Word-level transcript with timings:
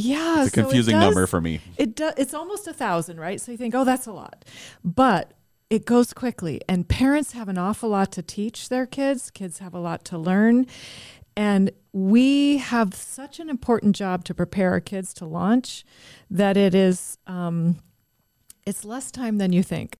Yeah, 0.00 0.44
It's 0.44 0.52
a 0.52 0.54
so 0.54 0.60
it 0.60 0.62
confusing 0.64 0.94
does- 0.94 1.04
number 1.04 1.26
for 1.26 1.40
me. 1.40 1.60
It 1.76 1.96
do, 1.96 2.10
it's 2.16 2.34
almost 2.34 2.66
a 2.68 2.72
thousand, 2.72 3.18
right? 3.18 3.40
So 3.40 3.50
you 3.52 3.58
think, 3.58 3.74
oh, 3.74 3.84
that's 3.84 4.06
a 4.06 4.12
lot, 4.12 4.44
but 4.84 5.32
it 5.70 5.84
goes 5.84 6.12
quickly, 6.12 6.60
and 6.68 6.88
parents 6.88 7.32
have 7.32 7.48
an 7.48 7.58
awful 7.58 7.90
lot 7.90 8.12
to 8.12 8.22
teach 8.22 8.68
their 8.68 8.86
kids. 8.86 9.30
Kids 9.30 9.58
have 9.58 9.74
a 9.74 9.78
lot 9.78 10.04
to 10.06 10.16
learn, 10.18 10.66
and 11.36 11.70
we 11.92 12.58
have 12.58 12.94
such 12.94 13.38
an 13.40 13.50
important 13.50 13.96
job 13.96 14.24
to 14.24 14.34
prepare 14.34 14.70
our 14.70 14.80
kids 14.80 15.12
to 15.14 15.24
launch 15.26 15.84
that 16.30 16.56
it 16.56 16.74
is. 16.74 17.18
Um, 17.26 17.76
it's 18.66 18.84
less 18.84 19.10
time 19.10 19.38
than 19.38 19.52
you 19.52 19.62
think. 19.62 19.96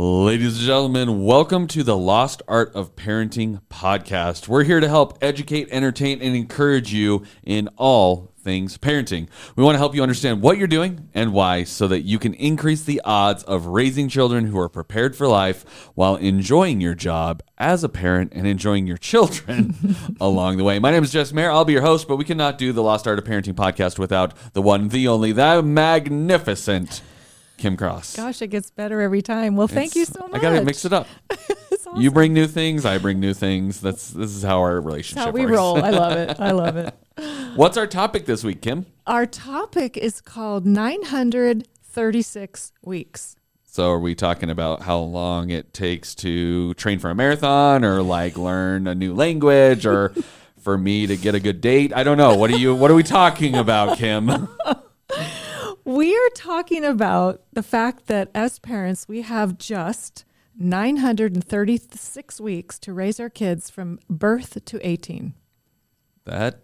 Ladies 0.00 0.58
and 0.58 0.64
gentlemen, 0.64 1.24
welcome 1.24 1.66
to 1.66 1.82
the 1.82 1.96
Lost 1.96 2.40
Art 2.46 2.72
of 2.72 2.94
Parenting 2.94 3.62
podcast. 3.68 4.46
We're 4.46 4.62
here 4.62 4.78
to 4.78 4.88
help 4.88 5.18
educate, 5.20 5.66
entertain, 5.72 6.22
and 6.22 6.36
encourage 6.36 6.92
you 6.92 7.24
in 7.42 7.68
all 7.76 8.32
things 8.38 8.78
parenting. 8.78 9.26
We 9.56 9.64
want 9.64 9.74
to 9.74 9.80
help 9.80 9.96
you 9.96 10.02
understand 10.04 10.40
what 10.40 10.56
you're 10.56 10.68
doing 10.68 11.08
and 11.14 11.32
why 11.32 11.64
so 11.64 11.88
that 11.88 12.02
you 12.02 12.20
can 12.20 12.34
increase 12.34 12.84
the 12.84 13.00
odds 13.04 13.42
of 13.42 13.66
raising 13.66 14.08
children 14.08 14.44
who 14.44 14.60
are 14.60 14.68
prepared 14.68 15.16
for 15.16 15.26
life 15.26 15.90
while 15.96 16.14
enjoying 16.14 16.80
your 16.80 16.94
job 16.94 17.42
as 17.58 17.82
a 17.82 17.88
parent 17.88 18.32
and 18.36 18.46
enjoying 18.46 18.86
your 18.86 18.98
children 18.98 19.74
along 20.20 20.58
the 20.58 20.64
way. 20.64 20.78
My 20.78 20.92
name 20.92 21.02
is 21.02 21.10
Jess 21.10 21.32
Maher. 21.32 21.50
I'll 21.50 21.64
be 21.64 21.72
your 21.72 21.82
host, 21.82 22.06
but 22.06 22.18
we 22.18 22.24
cannot 22.24 22.56
do 22.56 22.72
the 22.72 22.84
Lost 22.84 23.08
Art 23.08 23.18
of 23.18 23.24
Parenting 23.24 23.54
podcast 23.54 23.98
without 23.98 24.32
the 24.52 24.62
one, 24.62 24.90
the 24.90 25.08
only, 25.08 25.32
the 25.32 25.60
magnificent 25.60 27.02
Kim 27.58 27.76
Cross. 27.76 28.16
Gosh, 28.16 28.40
it 28.40 28.48
gets 28.48 28.70
better 28.70 29.00
every 29.00 29.22
time. 29.22 29.56
Well, 29.56 29.68
thank 29.68 29.94
you 29.94 30.04
so 30.04 30.20
much. 30.28 30.34
I 30.34 30.38
gotta 30.38 30.64
mix 30.64 30.84
it 30.84 30.92
up. 30.92 31.06
Awesome. 31.88 32.02
You 32.02 32.10
bring 32.10 32.34
new 32.34 32.46
things, 32.46 32.84
I 32.84 32.98
bring 32.98 33.18
new 33.18 33.32
things. 33.32 33.80
That's 33.80 34.10
this 34.10 34.36
is 34.36 34.42
how 34.42 34.58
our 34.58 34.74
That's 34.74 34.86
relationship 34.86 35.24
how 35.24 35.30
we 35.30 35.46
works. 35.46 35.56
roll. 35.56 35.82
I 35.82 35.88
love 35.90 36.18
it. 36.18 36.38
I 36.38 36.50
love 36.50 36.76
it. 36.76 36.94
What's 37.56 37.78
our 37.78 37.86
topic 37.86 38.26
this 38.26 38.44
week, 38.44 38.60
Kim? 38.60 38.84
Our 39.06 39.24
topic 39.24 39.96
is 39.96 40.20
called 40.20 40.66
936 40.66 42.72
weeks. 42.82 43.36
So 43.64 43.90
are 43.92 43.98
we 43.98 44.14
talking 44.14 44.50
about 44.50 44.82
how 44.82 44.98
long 44.98 45.48
it 45.50 45.72
takes 45.72 46.14
to 46.16 46.74
train 46.74 46.98
for 46.98 47.08
a 47.10 47.14
marathon 47.14 47.84
or 47.84 48.02
like 48.02 48.36
learn 48.36 48.86
a 48.86 48.94
new 48.94 49.14
language 49.14 49.86
or 49.86 50.12
for 50.60 50.76
me 50.76 51.06
to 51.06 51.16
get 51.16 51.34
a 51.34 51.40
good 51.40 51.60
date? 51.62 51.94
I 51.94 52.02
don't 52.02 52.18
know. 52.18 52.36
What 52.36 52.50
are 52.50 52.58
you 52.58 52.74
what 52.74 52.90
are 52.90 52.94
we 52.94 53.02
talking 53.02 53.54
about, 53.54 53.96
Kim? 53.98 54.48
We 55.88 56.14
are 56.14 56.28
talking 56.34 56.84
about 56.84 57.40
the 57.50 57.62
fact 57.62 58.08
that 58.08 58.30
as 58.34 58.58
parents, 58.58 59.08
we 59.08 59.22
have 59.22 59.56
just 59.56 60.26
936 60.58 62.38
weeks 62.42 62.78
to 62.80 62.92
raise 62.92 63.18
our 63.18 63.30
kids 63.30 63.70
from 63.70 63.98
birth 64.10 64.62
to 64.66 64.86
18. 64.86 65.32
That 66.26 66.60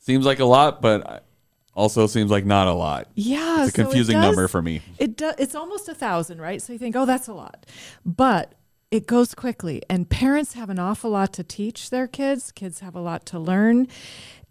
seems 0.00 0.26
like 0.26 0.38
a 0.38 0.44
lot, 0.44 0.82
but 0.82 1.24
also 1.72 2.06
seems 2.06 2.30
like 2.30 2.44
not 2.44 2.66
a 2.66 2.74
lot. 2.74 3.08
Yeah, 3.14 3.64
It's 3.64 3.70
a 3.72 3.76
so 3.76 3.80
it 3.80 3.84
confusing 3.84 4.16
does- 4.16 4.22
number 4.36 4.48
for 4.48 4.60
me. 4.60 4.82
It 4.98 5.18
it's 5.38 5.54
almost 5.54 5.88
a 5.88 5.94
thousand, 5.94 6.42
right? 6.42 6.60
So 6.60 6.74
you 6.74 6.78
think, 6.78 6.94
oh, 6.94 7.06
that's 7.06 7.26
a 7.28 7.32
lot, 7.32 7.64
but 8.04 8.54
it 8.90 9.06
goes 9.06 9.34
quickly, 9.34 9.80
and 9.88 10.10
parents 10.10 10.52
have 10.52 10.68
an 10.68 10.78
awful 10.78 11.10
lot 11.10 11.32
to 11.34 11.42
teach 11.42 11.88
their 11.88 12.06
kids. 12.06 12.52
Kids 12.52 12.80
have 12.80 12.94
a 12.94 13.00
lot 13.00 13.24
to 13.26 13.38
learn, 13.38 13.88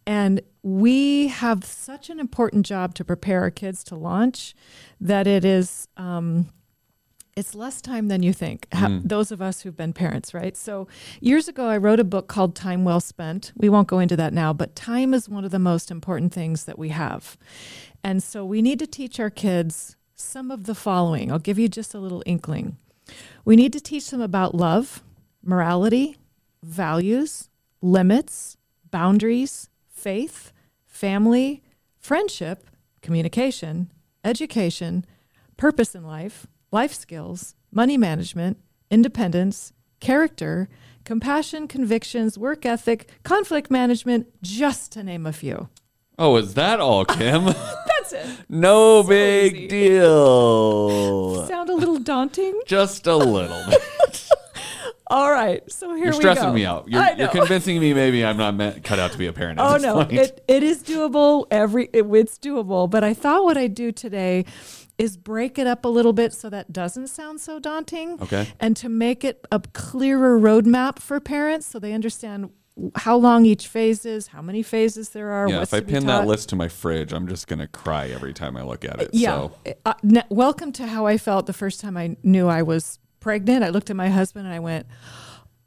and 0.08 0.41
we 0.63 1.27
have 1.27 1.66
such 1.66 2.09
an 2.09 2.19
important 2.19 2.66
job 2.66 2.95
to 2.95 3.03
prepare 3.03 3.41
our 3.41 3.52
kids 3.52 3.83
to 3.83 3.95
launch 3.95 4.55
that 5.01 5.28
it 5.28 5.44
is. 5.45 5.88
Um, 5.97 6.47
it's 7.35 7.53
less 7.53 7.81
time 7.81 8.07
than 8.07 8.23
you 8.23 8.34
think. 8.34 8.67
Ha- 8.73 9.00
those 9.03 9.31
of 9.31 9.44
us 9.44 9.62
who've 9.62 9.75
been 9.78 9.94
parents, 9.94 10.34
right? 10.34 10.57
So, 10.57 10.88
years 11.19 11.47
ago, 11.47 11.67
I 11.67 11.78
wrote 11.78 12.00
a 12.00 12.03
book 12.03 12.28
called 12.28 12.56
Time 12.56 12.84
Well 12.84 13.00
Spent. 13.00 13.51
We 13.56 13.69
won't 13.69 13.88
go 13.88 14.00
into 14.00 14.16
that 14.16 14.34
now, 14.34 14.53
but 14.53 14.75
time 14.75 15.13
is 15.13 15.29
one 15.29 15.46
of 15.46 15.51
the 15.51 15.59
most 15.59 15.91
important 15.91 16.34
things 16.34 16.63
that 16.63 16.79
we 16.79 16.90
have. 16.90 17.38
And 18.03 18.23
so, 18.23 18.44
we 18.44 18.63
need 18.63 18.79
to 18.79 18.88
teach 18.88 19.19
our 19.19 19.29
kids 19.29 19.97
some 20.16 20.50
of 20.50 20.63
the 20.63 20.73
following. 20.73 21.31
I'll 21.31 21.38
give 21.38 21.59
you 21.59 21.67
just 21.67 21.94
a 21.94 22.00
little 22.00 22.23
inkling. 22.25 22.78
We 23.46 23.56
need 23.56 23.73
to 23.73 23.79
teach 23.79 24.09
them 24.09 24.22
about 24.22 24.56
love, 24.56 25.03
morality, 25.44 26.17
values, 26.63 27.50
limits, 27.81 28.57
boundaries, 28.90 29.69
faith, 30.12 30.53
family, 30.85 31.62
friendship, 32.00 32.69
communication, 33.01 33.91
education, 34.23 35.06
purpose 35.57 35.94
in 35.94 36.01
life, 36.06 36.47
life 36.72 36.94
skills, 36.94 37.56
money 37.73 37.97
management, 37.97 38.57
independence, 38.90 39.73
character, 40.00 40.69
compassion, 41.03 41.67
convictions, 41.67 42.38
work 42.38 42.66
ethic, 42.66 43.09
conflict 43.23 43.69
management, 43.69 44.28
just 44.41 44.94
to 44.94 45.03
name 45.03 45.25
a 45.25 45.34
few. 45.34 45.67
Oh, 46.17 46.38
is 46.38 46.53
that 46.53 46.79
all, 46.79 47.03
Kim? 47.03 47.44
That's 47.90 48.13
it. 48.13 48.28
no 48.47 49.01
So 49.03 49.09
big 49.09 49.56
easy. 49.57 49.67
deal. 49.67 51.46
Sound 51.47 51.69
a 51.69 51.75
little 51.75 52.00
daunting? 52.00 52.57
Just 52.66 53.07
a 53.07 53.16
little 53.17 53.62
bit. 53.69 53.81
All 55.09 55.31
right. 55.31 55.69
So 55.72 55.88
here 55.94 55.95
we 55.95 56.00
go. 56.00 56.06
You're 56.06 56.13
stressing 56.13 56.53
me 56.53 56.66
out. 56.66 56.88
You're, 56.90 57.09
you're 57.16 57.28
convincing 57.29 57.79
me 57.79 57.94
maybe 57.94 58.25
I'm 58.25 58.38
not 58.38 58.56
meant, 58.56 58.84
cut 58.84 59.00
out 59.00 59.12
to 59.13 59.18
be 59.18 59.28
a 59.28 59.34
parent 59.34 59.59
Oh 59.62 59.78
no, 59.78 59.95
point. 59.95 60.13
it, 60.13 60.44
it 60.47 60.63
is 60.63 60.84
doable. 60.84 61.45
Every 61.50 61.85
it, 61.94 62.06
it's 62.06 62.38
doable. 62.38 62.90
But 62.90 63.03
I 63.03 63.13
thought 63.13 63.44
what 63.44 63.57
I'd 63.57 63.73
do 63.73 63.91
today 63.91 64.46
is 64.97 65.16
break 65.16 65.57
it 65.59 65.67
up 65.67 65.85
a 65.85 65.88
little 65.88 66.12
bit 66.13 66.34
so 66.34 66.50
that 66.50 66.73
doesn't 66.73 67.07
sound 67.07 67.40
so 67.40 67.59
daunting. 67.59 68.22
Okay. 68.22 68.47
And 68.59 68.75
to 68.78 68.90
make 68.90 69.23
it 69.23 69.46
a 69.51 69.62
clearer 69.73 70.40
roadmap 70.40 71.00
for 71.00 71.19
parents 71.19 71.67
so 71.67 71.79
they 71.79 71.94
understand 71.94 72.50
how 72.96 73.16
long 73.16 73.46
each 73.46 73.67
phase 73.67 74.06
is, 74.06 74.28
how 74.28 74.41
many 74.41 74.62
phases 74.62 75.09
there 75.09 75.31
are. 75.31 75.50
yeah, 75.50 75.62
if 75.62 75.73
I 75.73 75.79
pin 75.79 76.06
that 76.07 76.28
list 76.28 76.50
to 76.50 76.56
my 76.56 76.67
fridge, 76.67 77.12
I'm 77.12 77.28
just 77.28 77.47
going 77.47 77.57
to 77.59 77.67
cry 77.67 78.09
every 78.09 78.34
time 78.34 78.56
I 78.57 78.62
look 78.63 78.85
at 78.85 79.01
it. 79.01 79.09
Yeah. 79.13 79.29
So, 79.35 79.51
Uh, 79.85 79.94
n- 80.03 80.23
welcome 80.29 80.72
to 80.73 80.85
how 80.88 81.06
I 81.07 81.17
felt 81.17 81.46
the 81.47 81.53
first 81.53 81.79
time 81.81 81.96
I 81.97 82.17
knew 82.23 82.47
I 82.47 82.62
was 82.62 83.00
pregnant. 83.19 83.63
I 83.63 83.69
looked 83.69 83.89
at 83.89 83.95
my 83.95 84.09
husband 84.09 84.45
and 84.45 84.55
I 84.55 84.59
went, 84.59 84.88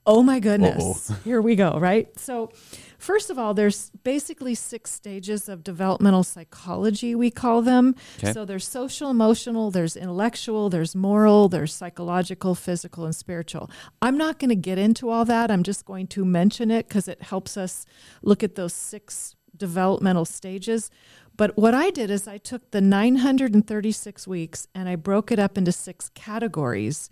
"Oh 0.06 0.22
my 0.22 0.40
goodness, 0.40 1.12
here 1.24 1.40
we 1.40 1.56
go!" 1.56 1.78
Right. 1.78 2.08
So, 2.18 2.50
first 2.98 3.30
of 3.30 3.38
all, 3.38 3.54
there's 3.54 3.90
basically 4.04 4.54
six 4.54 4.90
stages 4.90 5.48
of 5.48 5.64
developmental 5.64 6.22
psychology. 6.22 7.14
We 7.14 7.30
call 7.30 7.62
them. 7.62 7.94
Okay. 8.18 8.32
So 8.32 8.44
there's 8.44 8.66
social, 8.66 9.10
emotional, 9.10 9.70
there's 9.70 9.96
intellectual, 9.96 10.70
there's 10.70 10.94
moral, 10.94 11.48
there's 11.48 11.74
psychological, 11.74 12.54
physical, 12.54 13.04
and 13.04 13.14
spiritual. 13.14 13.70
I'm 14.00 14.16
not 14.16 14.38
going 14.38 14.50
to 14.50 14.56
get 14.56 14.78
into 14.78 15.10
all 15.10 15.24
that. 15.24 15.50
I'm 15.50 15.62
just 15.62 15.84
going 15.84 16.06
to 16.08 16.24
mention 16.24 16.70
it 16.70 16.88
because 16.88 17.08
it 17.08 17.22
helps 17.22 17.56
us 17.56 17.86
look 18.22 18.42
at 18.42 18.54
those 18.54 18.72
six 18.72 19.34
developmental 19.60 20.25
stages. 20.25 20.91
But 21.37 21.56
what 21.56 21.75
I 21.75 21.91
did 21.91 22.10
is 22.10 22.26
I 22.26 22.38
took 22.38 22.72
the 22.72 22.81
936 22.81 24.26
weeks 24.26 24.66
and 24.75 24.88
I 24.88 24.97
broke 24.97 25.31
it 25.31 25.38
up 25.38 25.56
into 25.56 25.71
six 25.71 26.10
categories 26.15 27.09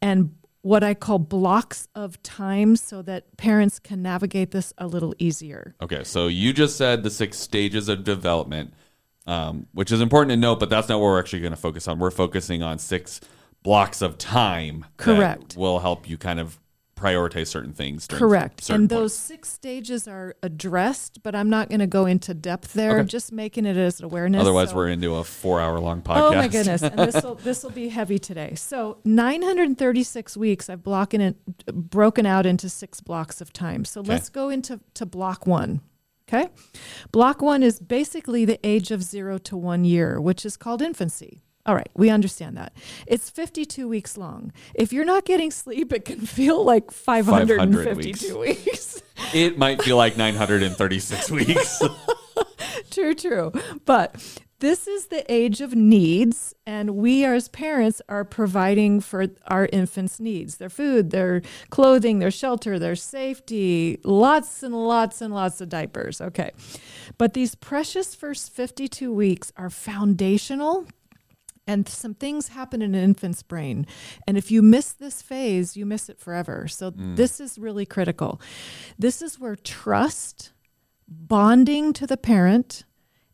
and 0.00 0.34
what 0.62 0.82
I 0.82 0.94
call 0.94 1.18
blocks 1.18 1.86
of 1.94 2.20
time 2.22 2.76
so 2.76 3.02
that 3.02 3.36
parents 3.36 3.78
can 3.78 4.02
navigate 4.02 4.50
this 4.50 4.72
a 4.78 4.86
little 4.86 5.14
easier. 5.18 5.74
okay. 5.80 6.02
So 6.04 6.26
you 6.26 6.52
just 6.52 6.76
said 6.76 7.02
the 7.02 7.10
six 7.10 7.38
stages 7.38 7.88
of 7.88 8.04
development, 8.04 8.74
um, 9.26 9.66
which 9.72 9.92
is 9.92 10.00
important 10.00 10.30
to 10.30 10.36
note, 10.36 10.58
but 10.58 10.70
that's 10.70 10.88
not 10.88 10.98
what 10.98 11.04
we're 11.04 11.20
actually 11.20 11.40
going 11.40 11.52
to 11.52 11.60
focus 11.60 11.86
on. 11.86 11.98
We're 11.98 12.10
focusing 12.10 12.62
on 12.62 12.78
six 12.78 13.20
blocks 13.62 14.02
of 14.02 14.18
time. 14.18 14.86
that 14.96 15.04
Correct. 15.04 15.56
will 15.56 15.78
help 15.78 16.08
you 16.08 16.18
kind 16.18 16.40
of 16.40 16.58
prioritize 16.98 17.46
certain 17.46 17.72
things. 17.72 18.06
Correct. 18.06 18.62
certain 18.64 18.82
And 18.82 18.90
points. 18.90 19.00
those 19.00 19.14
six 19.14 19.48
stages 19.50 20.06
are 20.08 20.34
addressed, 20.42 21.22
but 21.22 21.34
I'm 21.34 21.48
not 21.48 21.68
going 21.68 21.80
to 21.80 21.86
go 21.86 22.06
into 22.06 22.34
depth 22.34 22.72
there. 22.72 22.98
Okay. 23.00 23.06
Just 23.08 23.32
making 23.32 23.66
it 23.66 23.76
as 23.76 24.00
an 24.00 24.06
awareness. 24.06 24.40
Otherwise, 24.40 24.70
So- 24.70 24.76
we're 24.76 24.88
into 24.88 25.14
a 25.16 25.24
four 25.24 25.60
hour 25.60 25.78
long 25.80 26.02
podcast. 26.02 26.32
Oh 26.32 26.34
my 26.34 26.48
goodness! 26.48 26.82
And 26.82 26.98
this 26.98 27.14
will 27.24 27.34
this 27.36 27.62
will 27.62 27.70
be 27.70 27.88
heavy 27.88 28.18
today. 28.18 28.54
So 28.56 28.98
936 29.04 30.36
weeks. 30.36 30.68
I've 30.70 30.82
blocking 30.82 31.20
it, 31.20 31.36
broken 31.66 32.26
out 32.26 32.46
into 32.46 32.68
six 32.68 33.00
blocks 33.00 33.40
of 33.40 33.52
time. 33.52 33.84
So 33.84 34.00
let's 34.00 34.28
go 34.28 34.48
into 34.48 34.80
to 34.94 35.06
block 35.06 35.46
one. 35.46 35.80
Okay, 36.28 36.48
block 37.10 37.40
one 37.40 37.62
is 37.62 37.80
basically 37.80 38.44
the 38.44 38.58
age 38.62 38.90
of 38.90 39.02
zero 39.02 39.38
to 39.38 39.56
one 39.56 39.84
year, 39.84 40.20
which 40.20 40.44
is 40.44 40.58
called 40.58 40.82
infancy. 40.82 41.40
All 41.68 41.74
right, 41.74 41.90
we 41.94 42.08
understand 42.08 42.56
that. 42.56 42.72
It's 43.06 43.28
52 43.28 43.86
weeks 43.86 44.16
long. 44.16 44.52
If 44.74 44.90
you're 44.90 45.04
not 45.04 45.26
getting 45.26 45.50
sleep, 45.50 45.92
it 45.92 46.06
can 46.06 46.20
feel 46.20 46.64
like 46.64 46.90
552 46.90 48.38
weeks. 48.38 49.02
It 49.34 49.58
might 49.58 49.82
feel 49.82 49.98
like 49.98 50.16
936 50.16 51.30
weeks. 51.30 51.82
true, 52.90 53.12
true. 53.12 53.52
But 53.84 54.40
this 54.60 54.88
is 54.88 55.08
the 55.08 55.30
age 55.30 55.60
of 55.60 55.74
needs, 55.74 56.54
and 56.66 56.96
we 56.96 57.26
as 57.26 57.50
parents 57.50 58.00
are 58.08 58.24
providing 58.24 59.00
for 59.00 59.26
our 59.48 59.68
infants' 59.70 60.18
needs 60.18 60.56
their 60.56 60.70
food, 60.70 61.10
their 61.10 61.42
clothing, 61.68 62.18
their 62.18 62.30
shelter, 62.30 62.78
their 62.78 62.96
safety, 62.96 64.00
lots 64.04 64.62
and 64.62 64.74
lots 64.74 65.20
and 65.20 65.34
lots 65.34 65.60
of 65.60 65.68
diapers. 65.68 66.22
Okay. 66.22 66.50
But 67.18 67.34
these 67.34 67.54
precious 67.54 68.14
first 68.14 68.50
52 68.52 69.12
weeks 69.12 69.52
are 69.58 69.68
foundational 69.68 70.86
and 71.68 71.86
some 71.86 72.14
things 72.14 72.48
happen 72.48 72.80
in 72.80 72.94
an 72.94 73.04
infant's 73.04 73.42
brain. 73.42 73.86
And 74.26 74.38
if 74.38 74.50
you 74.50 74.62
miss 74.62 74.92
this 74.92 75.20
phase, 75.20 75.76
you 75.76 75.84
miss 75.84 76.08
it 76.08 76.18
forever. 76.18 76.66
So 76.66 76.90
hmm. 76.90 77.14
this 77.14 77.38
is 77.40 77.58
really 77.58 77.84
critical. 77.84 78.40
This 78.98 79.20
is 79.20 79.38
where 79.38 79.54
trust, 79.54 80.52
bonding 81.06 81.92
to 81.92 82.06
the 82.06 82.16
parent, 82.16 82.84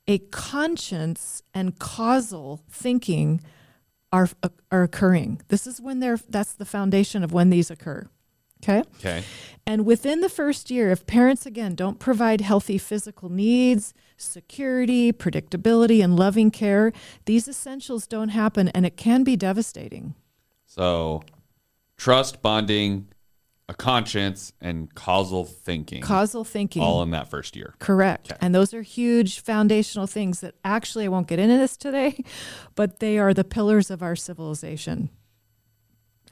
a 0.08 0.18
conscience, 0.18 1.42
and 1.54 1.78
causal 1.78 2.60
thinking 2.68 3.40
are, 4.12 4.28
uh, 4.42 4.48
are 4.70 4.82
occurring. 4.82 5.40
This 5.48 5.66
is 5.66 5.80
when 5.80 6.00
they're, 6.00 6.18
that's 6.28 6.52
the 6.52 6.66
foundation 6.66 7.22
of 7.22 7.32
when 7.32 7.50
these 7.50 7.70
occur. 7.70 8.08
Okay. 8.68 8.82
Okay. 8.98 9.24
And 9.66 9.86
within 9.86 10.20
the 10.20 10.28
first 10.28 10.70
year, 10.70 10.90
if 10.90 11.06
parents, 11.06 11.46
again, 11.46 11.74
don't 11.74 11.98
provide 11.98 12.42
healthy 12.42 12.76
physical 12.76 13.30
needs, 13.30 13.94
security, 14.16 15.12
predictability, 15.12 16.04
and 16.04 16.16
loving 16.16 16.50
care, 16.50 16.92
these 17.24 17.48
essentials 17.48 18.06
don't 18.06 18.28
happen 18.28 18.68
and 18.68 18.84
it 18.84 18.96
can 18.96 19.24
be 19.24 19.36
devastating. 19.36 20.14
So, 20.66 21.22
trust, 21.96 22.42
bonding, 22.42 23.08
a 23.66 23.74
conscience, 23.74 24.52
and 24.60 24.94
causal 24.94 25.46
thinking. 25.46 26.02
Causal 26.02 26.44
thinking. 26.44 26.82
all 26.82 27.02
in 27.02 27.12
that 27.12 27.30
first 27.30 27.56
year. 27.56 27.74
Correct. 27.78 28.32
And 28.42 28.54
those 28.54 28.74
are 28.74 28.82
huge 28.82 29.40
foundational 29.40 30.06
things 30.06 30.40
that 30.40 30.54
actually 30.62 31.06
I 31.06 31.08
won't 31.08 31.26
get 31.26 31.38
into 31.38 31.56
this 31.56 31.78
today, 31.78 32.22
but 32.74 32.98
they 32.98 33.18
are 33.18 33.32
the 33.32 33.44
pillars 33.44 33.90
of 33.90 34.02
our 34.02 34.16
civilization. 34.16 35.08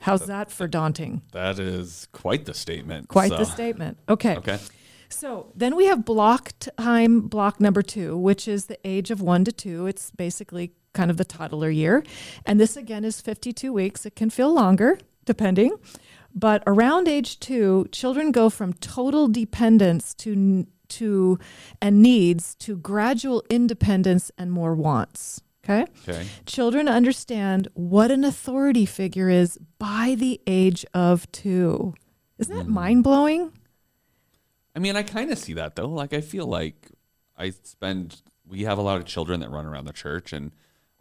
How's 0.03 0.27
that 0.27 0.51
for 0.51 0.67
daunting? 0.67 1.23
That 1.33 1.59
is 1.59 2.09
quite 2.13 2.45
the 2.45 2.55
statement. 2.55 3.09
Quite 3.09 3.31
So- 3.31 3.39
the 3.39 3.45
statement. 3.45 3.99
Okay. 4.09 4.37
Okay. 4.37 4.59
So 5.09 5.53
then 5.55 5.77
we 5.77 5.87
have 5.87 6.05
block 6.05 6.53
time, 6.79 7.21
block 7.29 7.61
number 7.61 7.83
two, 7.83 8.17
which 8.17 8.49
is 8.49 8.67
the 8.67 8.79
age 8.85 9.11
of 9.11 9.21
one 9.21 9.45
to 9.45 9.53
two. 9.53 9.87
It's 9.87 10.11
basically 10.11 10.73
kind 10.95 11.11
of 11.11 11.17
the 11.19 11.25
toddler 11.25 11.71
year. 11.71 12.03
And 12.47 12.59
this 12.59 12.77
again 12.77 13.05
is 13.05 13.21
52 13.21 13.73
weeks. 13.73 14.07
It 14.07 14.17
can 14.17 14.31
feel 14.31 14.53
longer, 14.53 14.99
depending. 15.25 15.77
But 16.35 16.63
around 16.67 17.09
age 17.09 17.39
two, 17.41 17.89
children 17.93 18.33
go 18.33 18.49
from 18.49 18.73
total 18.75 19.29
dependence 19.29 20.15
to, 20.15 20.67
to 20.89 21.39
and 21.81 22.03
needs 22.03 22.55
to 22.57 22.77
gradual 22.77 23.43
independence 23.51 24.31
and 24.39 24.51
more 24.51 24.75
wants. 24.75 25.43
Okay. 25.65 25.87
Okay. 26.09 26.27
Children 26.47 26.89
understand 26.89 27.69
what 27.75 28.11
an 28.11 28.25
authority 28.25 28.85
figure 28.85 29.29
is 29.29 29.59
by 29.79 30.17
the 30.19 30.41
age 30.47 30.85
of 30.93 31.31
two. 31.31 31.95
Isn't 32.39 32.57
that 32.57 32.67
hmm. 32.67 32.73
mind 32.73 33.05
blowing? 33.05 33.53
I 34.75 34.79
mean, 34.79 34.97
I 34.97 35.03
kind 35.03 35.31
of 35.31 35.39
see 35.39 35.53
that 35.55 35.77
though. 35.77 35.89
Like, 35.89 36.13
I 36.13 36.21
feel 36.21 36.47
like 36.47 36.91
I 37.37 37.51
spend, 37.51 38.23
we 38.47 38.63
have 38.63 38.79
a 38.79 38.83
lot 38.83 38.99
of 38.99 39.05
children 39.05 39.41
that 39.41 39.51
run 39.51 39.67
around 39.67 39.85
the 39.85 39.93
church, 39.93 40.33
and 40.33 40.51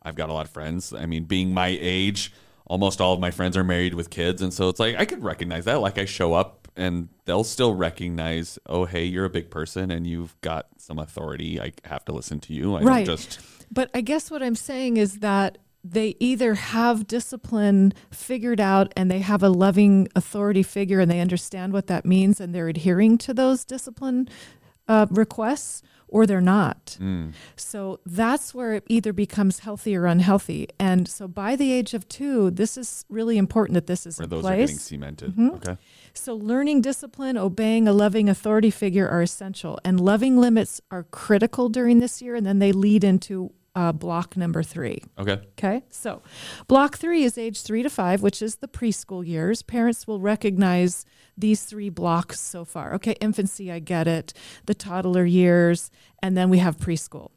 I've 0.04 0.16
got 0.16 0.30
a 0.30 0.34
lot 0.34 0.46
of 0.46 0.52
friends. 0.52 0.94
I 0.94 1.06
mean, 1.06 1.24
being 1.24 1.54
my 1.54 1.78
age, 1.80 2.34
almost 2.66 3.02
all 3.02 3.14
of 3.14 3.20
my 3.20 3.32
friends 3.32 3.58
are 3.58 3.64
married 3.64 3.94
with 3.94 4.10
kids. 4.10 4.42
And 4.42 4.54
so 4.54 4.70
it's 4.70 4.80
like, 4.80 4.96
I 4.98 5.06
could 5.06 5.24
recognize 5.24 5.66
that. 5.66 5.82
Like, 5.82 5.98
I 5.98 6.06
show 6.06 6.34
up 6.34 6.68
and 6.76 7.10
they'll 7.26 7.44
still 7.44 7.74
recognize, 7.76 8.58
oh, 8.66 8.86
hey, 8.86 9.04
you're 9.06 9.26
a 9.26 9.30
big 9.30 9.50
person 9.50 9.92
and 9.92 10.08
you've 10.08 10.40
got 10.42 10.68
some 10.78 10.98
authority. 10.98 11.60
I 11.60 11.74
have 11.86 12.06
to 12.06 12.14
listen 12.14 12.40
to 12.42 12.54
you. 12.54 12.76
I 12.76 12.82
Right. 12.82 13.06
don't 13.06 13.18
just, 13.18 13.40
But 13.72 13.90
I 13.94 14.02
guess 14.02 14.30
what 14.30 14.44
I'm 14.44 14.56
saying 14.56 14.98
is 14.98 15.20
that 15.20 15.58
they 15.84 16.16
either 16.20 16.54
have 16.54 17.08
discipline 17.08 17.94
figured 18.12 18.60
out 18.60 18.94
and 18.96 19.10
they 19.10 19.20
have 19.20 19.42
a 19.42 19.50
loving 19.50 20.08
authority 20.16 20.64
figure 20.64 21.00
and 21.00 21.10
they 21.10 21.20
understand 21.20 21.74
what 21.74 21.88
that 21.88 22.06
means 22.06 22.40
and 22.40 22.54
they're 22.54 22.68
adhering 22.68 23.18
to 23.20 23.34
those 23.34 23.66
discipline 23.66 24.30
uh, 24.88 25.08
requests 25.10 25.82
or 26.12 26.28
they're 26.28 26.42
not. 26.42 26.98
So 27.56 28.02
that's 28.06 28.54
where 28.54 28.74
it 28.74 28.84
either 28.90 29.14
becomes 29.14 29.60
healthy 29.60 29.96
or 29.96 30.06
unhealthy. 30.06 30.68
And 30.78 31.08
so 31.08 31.28
by 31.28 31.56
the 31.56 31.72
age 31.72 31.94
of 31.94 32.08
two, 32.10 32.52
this 32.52 32.78
is 32.78 33.06
really 33.08 33.38
important 33.38 33.76
that 33.76 33.88
this 33.88 34.06
is 34.06 34.20
where 34.20 34.26
in 34.26 34.30
those 34.30 34.42
place. 34.42 34.54
are 34.54 34.58
getting 34.58 34.78
cemented. 34.78 35.32
Mm-hmm. 35.32 35.50
Okay. 35.56 35.78
So, 36.14 36.36
learning 36.36 36.82
discipline, 36.82 37.38
obeying 37.38 37.88
a 37.88 37.94
loving 37.94 38.28
authority 38.28 38.70
figure 38.70 39.08
are 39.08 39.22
essential, 39.22 39.80
and 39.86 39.98
loving 39.98 40.38
limits 40.38 40.82
are 40.92 41.04
critical 41.04 41.70
during 41.70 42.00
this 42.00 42.22
year, 42.22 42.36
and 42.36 42.46
then 42.46 42.60
they 42.60 42.74
lead 42.74 43.06
into 43.06 43.54
uh, 43.76 43.92
block 43.92 44.36
number 44.36 44.64
three. 44.64 45.02
Okay. 45.18 45.40
Okay, 45.58 45.84
so 45.90 46.22
block 46.68 46.98
three 46.98 47.24
is 47.24 47.38
age 47.38 47.62
three 47.62 47.84
to 47.84 47.90
five, 47.90 48.22
which 48.22 48.42
is 48.42 48.58
the 48.58 48.68
preschool 48.68 49.26
years. 49.26 49.62
Parents 49.62 50.08
will 50.08 50.20
recognize 50.20 51.06
these 51.38 51.64
three 51.64 51.90
blocks 51.90 52.40
so 52.40 52.66
far. 52.66 52.94
Okay, 52.96 53.16
infancy, 53.22 53.72
I 53.72 53.80
get 53.80 54.08
it, 54.08 54.34
the 54.66 54.74
toddler 54.74 55.26
years, 55.26 55.90
and 56.22 56.36
then 56.36 56.50
we 56.50 56.58
have 56.60 56.78
preschool. 56.78 57.32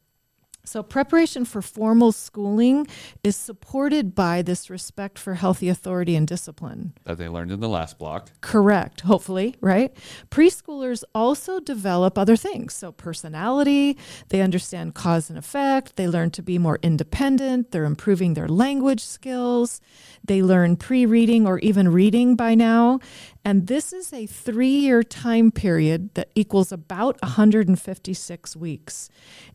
So, 0.67 0.83
preparation 0.83 1.45
for 1.45 1.61
formal 1.61 2.11
schooling 2.11 2.87
is 3.23 3.37
supported 3.37 4.15
by 4.15 4.41
this 4.41 4.71
respect 4.71 5.19
for 5.19 5.35
healthy 5.35 5.69
authority 5.69 6.17
and 6.17 6.27
discipline. 6.27 6.95
That 7.05 7.19
they 7.19 7.29
learned 7.29 7.53
in 7.53 7.61
the 7.61 7.69
last 7.69 7.99
block. 7.99 8.31
Correct, 8.41 9.03
hopefully, 9.03 9.57
right? 9.61 9.95
Preschoolers 10.31 11.05
also 11.15 11.61
develop 11.61 12.17
other 12.17 12.35
things. 12.35 12.73
So, 12.73 12.93
personality, 12.93 13.99
they 14.31 14.41
understand 14.41 14.95
cause 14.95 15.29
and 15.29 15.39
effect, 15.39 15.97
they 15.97 16.09
learn 16.09 16.31
to 16.31 16.43
be 16.43 16.59
more 16.59 16.79
independent, 16.83 17.71
they're 17.71 17.85
improving 17.85 18.33
their 18.33 18.49
language 18.49 19.05
skills, 19.05 19.83
they 20.25 20.43
learn 20.43 20.77
pre 20.77 21.05
reading 21.05 21.47
or 21.47 21.59
even 21.59 21.93
reading 21.93 22.37
by 22.37 22.55
now. 22.55 23.01
And 23.45 23.67
this 23.67 23.93
is 23.93 24.13
a 24.13 24.27
three 24.27 24.69
year 24.69 25.03
time 25.03 25.51
period 25.51 26.15
that 26.15 26.31
equals 26.35 26.73
about 26.73 27.21
156 27.23 28.57
weeks. 28.57 29.11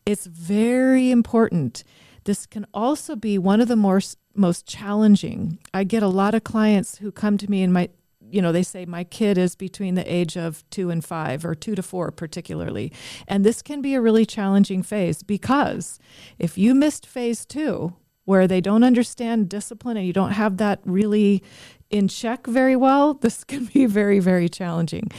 It's 0.06 0.26
very 0.26 1.10
important. 1.10 1.82
This 2.24 2.46
can 2.46 2.66
also 2.72 3.16
be 3.16 3.38
one 3.38 3.60
of 3.60 3.68
the 3.68 3.76
more, 3.76 4.00
most 4.34 4.66
challenging. 4.66 5.58
I 5.74 5.84
get 5.84 6.02
a 6.02 6.08
lot 6.08 6.34
of 6.34 6.44
clients 6.44 6.98
who 6.98 7.10
come 7.10 7.36
to 7.38 7.50
me 7.50 7.62
and 7.62 7.72
my 7.72 7.88
you 8.32 8.40
know, 8.40 8.52
they 8.52 8.62
say 8.62 8.84
my 8.84 9.02
kid 9.02 9.36
is 9.36 9.56
between 9.56 9.96
the 9.96 10.12
age 10.12 10.36
of 10.36 10.62
two 10.70 10.88
and 10.88 11.04
five, 11.04 11.44
or 11.44 11.56
two 11.56 11.74
to 11.74 11.82
four, 11.82 12.12
particularly. 12.12 12.92
And 13.26 13.44
this 13.44 13.60
can 13.60 13.82
be 13.82 13.94
a 13.94 14.00
really 14.00 14.24
challenging 14.24 14.84
phase 14.84 15.24
because 15.24 15.98
if 16.38 16.56
you 16.56 16.72
missed 16.72 17.06
phase 17.06 17.44
two, 17.44 17.94
where 18.24 18.46
they 18.46 18.60
don't 18.60 18.84
understand 18.84 19.48
discipline 19.48 19.96
and 19.96 20.06
you 20.06 20.12
don't 20.12 20.30
have 20.30 20.58
that 20.58 20.78
really 20.84 21.42
in 21.90 22.08
check 22.08 22.46
very 22.46 22.76
well, 22.76 23.14
this 23.14 23.44
can 23.52 23.66
be 23.66 23.86
very, 23.86 24.18
very 24.20 24.48
challenging. 24.48 25.10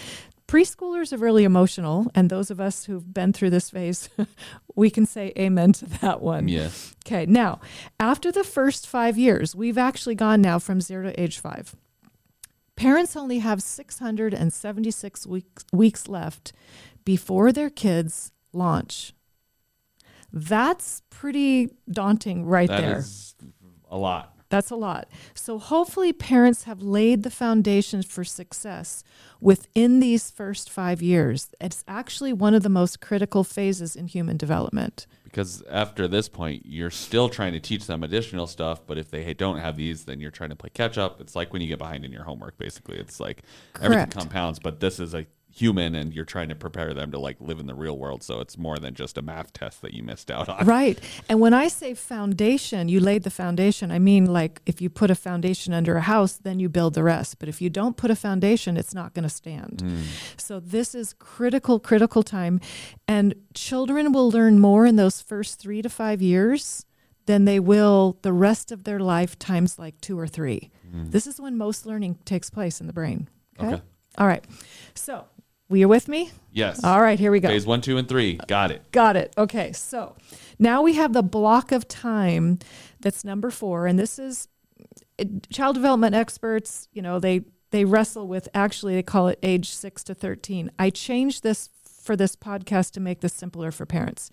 Preschoolers 0.47 1.13
are 1.13 1.17
really 1.17 1.45
emotional, 1.45 2.11
and 2.13 2.29
those 2.29 2.51
of 2.51 2.59
us 2.59 2.83
who've 2.83 3.13
been 3.13 3.31
through 3.31 3.51
this 3.51 3.69
phase, 3.69 4.09
we 4.75 4.89
can 4.89 5.05
say 5.05 5.31
amen 5.37 5.71
to 5.73 5.85
that 6.01 6.21
one. 6.21 6.49
Yes. 6.49 6.93
Okay, 7.05 7.25
now, 7.25 7.61
after 8.01 8.31
the 8.33 8.43
first 8.43 8.85
five 8.85 9.17
years, 9.17 9.55
we've 9.55 9.77
actually 9.77 10.15
gone 10.15 10.41
now 10.41 10.59
from 10.59 10.81
zero 10.81 11.03
to 11.03 11.21
age 11.21 11.39
five. 11.39 11.73
Parents 12.75 13.15
only 13.15 13.39
have 13.39 13.61
676 13.61 15.27
weeks, 15.27 15.65
weeks 15.71 16.07
left 16.09 16.51
before 17.05 17.51
their 17.53 17.69
kids 17.69 18.31
launch. 18.53 19.13
That's 20.33 21.01
pretty 21.09 21.69
daunting 21.89 22.45
right 22.45 22.67
That 22.69 22.81
there. 22.81 22.97
is 22.99 23.35
a 23.89 23.97
lot. 23.97 24.30
That's 24.51 24.69
a 24.69 24.75
lot. 24.75 25.07
So 25.33 25.57
hopefully 25.57 26.13
parents 26.13 26.65
have 26.65 26.81
laid 26.83 27.23
the 27.23 27.31
foundations 27.31 28.05
for 28.05 28.23
success 28.23 29.03
within 29.39 29.99
these 29.99 30.29
first 30.29 30.69
5 30.69 31.01
years. 31.01 31.49
It's 31.59 31.83
actually 31.87 32.33
one 32.33 32.53
of 32.53 32.61
the 32.61 32.69
most 32.69 33.01
critical 33.01 33.43
phases 33.43 33.95
in 33.95 34.07
human 34.07 34.37
development. 34.37 35.07
because 35.23 35.63
after 35.69 36.07
this 36.09 36.27
point 36.27 36.63
you're 36.65 36.89
still 36.91 37.29
trying 37.29 37.53
to 37.53 37.59
teach 37.59 37.87
them 37.87 38.03
additional 38.03 38.45
stuff 38.45 38.81
but 38.85 38.97
if 38.97 39.09
they 39.09 39.33
don't 39.33 39.59
have 39.59 39.77
these 39.77 40.03
then 40.03 40.19
you're 40.19 40.29
trying 40.39 40.49
to 40.49 40.55
play 40.55 40.69
catch 40.73 40.97
up 40.97 41.21
it's 41.21 41.35
like 41.35 41.53
when 41.53 41.61
you 41.61 41.69
get 41.69 41.79
behind 41.79 42.03
in 42.03 42.11
your 42.11 42.23
homework 42.23 42.57
basically 42.57 42.97
it's 42.97 43.19
like 43.19 43.43
everything 43.81 44.07
compounds 44.07 44.59
but 44.59 44.81
this 44.81 44.99
is 44.99 45.13
a 45.13 45.25
human 45.53 45.95
and 45.95 46.13
you're 46.13 46.25
trying 46.25 46.49
to 46.49 46.55
prepare 46.55 46.93
them 46.93 47.11
to 47.11 47.19
like 47.19 47.35
live 47.39 47.59
in 47.59 47.67
the 47.67 47.75
real 47.75 47.97
world 47.97 48.23
so 48.23 48.39
it's 48.39 48.57
more 48.57 48.77
than 48.77 48.93
just 48.93 49.17
a 49.17 49.21
math 49.21 49.51
test 49.51 49.81
that 49.81 49.93
you 49.93 50.01
missed 50.01 50.31
out 50.31 50.47
on 50.47 50.65
Right. 50.65 50.97
And 51.27 51.39
when 51.41 51.53
I 51.53 51.67
say 51.67 51.93
foundation, 51.93 52.87
you 52.87 52.99
laid 52.99 53.23
the 53.23 53.29
foundation. 53.29 53.91
I 53.91 53.99
mean, 53.99 54.25
like 54.25 54.61
if 54.65 54.81
you 54.81 54.89
put 54.89 55.11
a 55.11 55.15
foundation 55.15 55.73
under 55.73 55.97
a 55.97 56.01
house, 56.01 56.33
then 56.33 56.59
you 56.59 56.69
build 56.69 56.93
the 56.93 57.03
rest. 57.03 57.39
But 57.39 57.49
if 57.49 57.61
you 57.61 57.69
don't 57.69 57.97
put 57.97 58.09
a 58.09 58.15
foundation, 58.15 58.77
it's 58.77 58.93
not 58.93 59.13
going 59.13 59.23
to 59.23 59.29
stand. 59.29 59.81
Hmm. 59.81 60.01
So 60.37 60.59
this 60.59 60.95
is 60.95 61.13
critical, 61.13 61.79
critical 61.79 62.23
time. 62.23 62.61
And 63.07 63.35
children 63.53 64.13
will 64.13 64.31
learn 64.31 64.59
more 64.59 64.85
in 64.85 64.95
those 64.95 65.21
first 65.21 65.59
three 65.59 65.81
to 65.81 65.89
five 65.89 66.21
years 66.21 66.85
than 67.25 67.45
they 67.45 67.59
will 67.59 68.17
the 68.21 68.33
rest 68.33 68.71
of 68.71 68.83
their 68.83 68.99
life 68.99 69.37
times 69.37 69.77
like 69.77 69.99
two 70.01 70.17
or 70.17 70.27
three. 70.27 70.71
Hmm. 70.89 71.09
This 71.09 71.27
is 71.27 71.39
when 71.39 71.57
most 71.57 71.85
learning 71.85 72.19
takes 72.25 72.49
place 72.49 72.79
in 72.79 72.87
the 72.87 72.93
brain. 72.93 73.29
Okay. 73.59 73.73
Okay. 73.73 73.81
All 74.17 74.27
right. 74.27 74.43
So 74.93 75.25
Will 75.71 75.77
you 75.77 75.87
with 75.87 76.09
me? 76.09 76.31
Yes. 76.51 76.83
All 76.83 77.01
right, 77.01 77.17
here 77.17 77.31
we 77.31 77.39
go. 77.39 77.47
Phase 77.47 77.65
one, 77.65 77.79
two, 77.79 77.97
and 77.97 78.05
three. 78.05 78.37
Got 78.45 78.71
it. 78.71 78.91
Got 78.91 79.15
it. 79.15 79.33
Okay, 79.37 79.71
so 79.71 80.17
now 80.59 80.81
we 80.81 80.95
have 80.95 81.13
the 81.13 81.23
block 81.23 81.71
of 81.71 81.87
time 81.87 82.59
that's 82.99 83.23
number 83.23 83.49
four, 83.49 83.87
and 83.87 83.97
this 83.97 84.19
is 84.19 84.49
child 85.49 85.75
development 85.75 86.13
experts. 86.13 86.89
You 86.91 87.01
know, 87.01 87.21
they 87.21 87.45
they 87.69 87.85
wrestle 87.85 88.27
with 88.27 88.49
actually 88.53 88.95
they 88.95 89.01
call 89.01 89.29
it 89.29 89.39
age 89.41 89.69
six 89.69 90.03
to 90.03 90.13
thirteen. 90.13 90.71
I 90.77 90.89
changed 90.89 91.41
this 91.41 91.69
for 92.01 92.15
this 92.15 92.35
podcast 92.35 92.91
to 92.91 92.99
make 92.99 93.21
this 93.21 93.33
simpler 93.33 93.71
for 93.71 93.85
parents. 93.85 94.31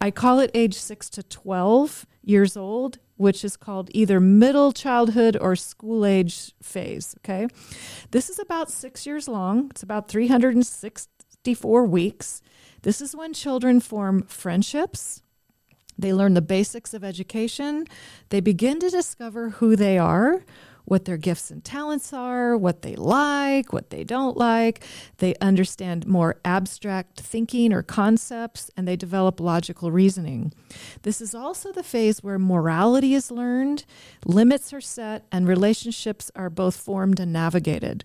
I 0.00 0.10
call 0.10 0.40
it 0.40 0.50
age 0.54 0.74
six 0.74 1.08
to 1.10 1.22
twelve 1.22 2.06
years 2.22 2.56
old, 2.56 2.98
which 3.16 3.44
is 3.44 3.56
called 3.56 3.90
either 3.94 4.20
middle 4.20 4.72
childhood 4.72 5.36
or 5.40 5.56
school 5.56 6.04
age 6.04 6.52
phase. 6.62 7.14
Okay, 7.18 7.46
this 8.10 8.28
is 8.28 8.38
about 8.38 8.70
six 8.70 9.06
years 9.06 9.28
long. 9.28 9.68
It's 9.70 9.82
about 9.82 10.08
364 10.08 11.84
weeks. 11.86 12.42
This 12.82 13.00
is 13.00 13.16
when 13.16 13.32
children 13.32 13.80
form 13.80 14.22
friendships. 14.24 15.22
They 15.98 16.12
learn 16.12 16.34
the 16.34 16.42
basics 16.42 16.92
of 16.92 17.02
education. 17.02 17.86
They 18.28 18.40
begin 18.40 18.80
to 18.80 18.90
discover 18.90 19.50
who 19.50 19.76
they 19.76 19.96
are, 19.98 20.44
what 20.86 21.04
their 21.04 21.16
gifts 21.18 21.50
and 21.50 21.62
talents 21.62 22.12
are, 22.12 22.56
what 22.56 22.82
they 22.82 22.96
like, 22.96 23.72
what 23.72 23.90
they 23.90 24.04
don't 24.04 24.36
like. 24.36 24.84
They 25.18 25.34
understand 25.40 26.06
more 26.06 26.40
abstract 26.44 27.20
thinking 27.20 27.72
or 27.72 27.82
concepts, 27.82 28.70
and 28.76 28.88
they 28.88 28.96
develop 28.96 29.40
logical 29.40 29.90
reasoning. 29.90 30.52
This 31.02 31.20
is 31.20 31.34
also 31.34 31.72
the 31.72 31.82
phase 31.82 32.22
where 32.22 32.38
morality 32.38 33.14
is 33.14 33.30
learned, 33.30 33.84
limits 34.24 34.72
are 34.72 34.80
set, 34.80 35.26
and 35.30 35.46
relationships 35.46 36.30
are 36.34 36.50
both 36.50 36.76
formed 36.76 37.20
and 37.20 37.32
navigated. 37.32 38.04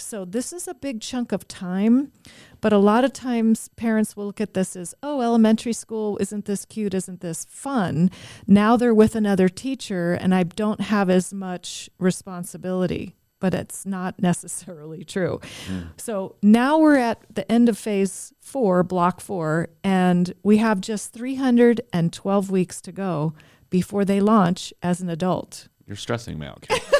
So, 0.00 0.24
this 0.24 0.52
is 0.52 0.68
a 0.68 0.74
big 0.74 1.00
chunk 1.00 1.32
of 1.32 1.48
time, 1.48 2.12
but 2.60 2.72
a 2.72 2.78
lot 2.78 3.04
of 3.04 3.12
times 3.12 3.68
parents 3.76 4.16
will 4.16 4.26
look 4.26 4.40
at 4.40 4.54
this 4.54 4.76
as, 4.76 4.94
oh, 5.02 5.20
elementary 5.20 5.72
school, 5.72 6.18
isn't 6.20 6.44
this 6.44 6.64
cute? 6.64 6.94
Isn't 6.94 7.20
this 7.20 7.44
fun? 7.44 8.10
Now 8.46 8.76
they're 8.76 8.94
with 8.94 9.14
another 9.14 9.48
teacher, 9.48 10.12
and 10.14 10.34
I 10.34 10.42
don't 10.42 10.80
have 10.82 11.10
as 11.10 11.32
much 11.32 11.90
responsibility. 11.98 13.14
But 13.40 13.54
it's 13.54 13.86
not 13.86 14.20
necessarily 14.22 15.04
true. 15.04 15.40
Mm. 15.68 15.90
So 15.96 16.36
now 16.42 16.78
we're 16.78 16.96
at 16.96 17.22
the 17.32 17.50
end 17.50 17.68
of 17.68 17.78
phase 17.78 18.32
four, 18.40 18.82
block 18.82 19.20
four, 19.20 19.68
and 19.84 20.34
we 20.42 20.56
have 20.56 20.80
just 20.80 21.12
312 21.12 22.50
weeks 22.50 22.80
to 22.80 22.92
go 22.92 23.34
before 23.70 24.04
they 24.04 24.20
launch 24.20 24.72
as 24.82 25.00
an 25.00 25.08
adult. 25.08 25.68
You're 25.86 25.96
stressing 25.96 26.38
me 26.38 26.46
out. 26.46 26.66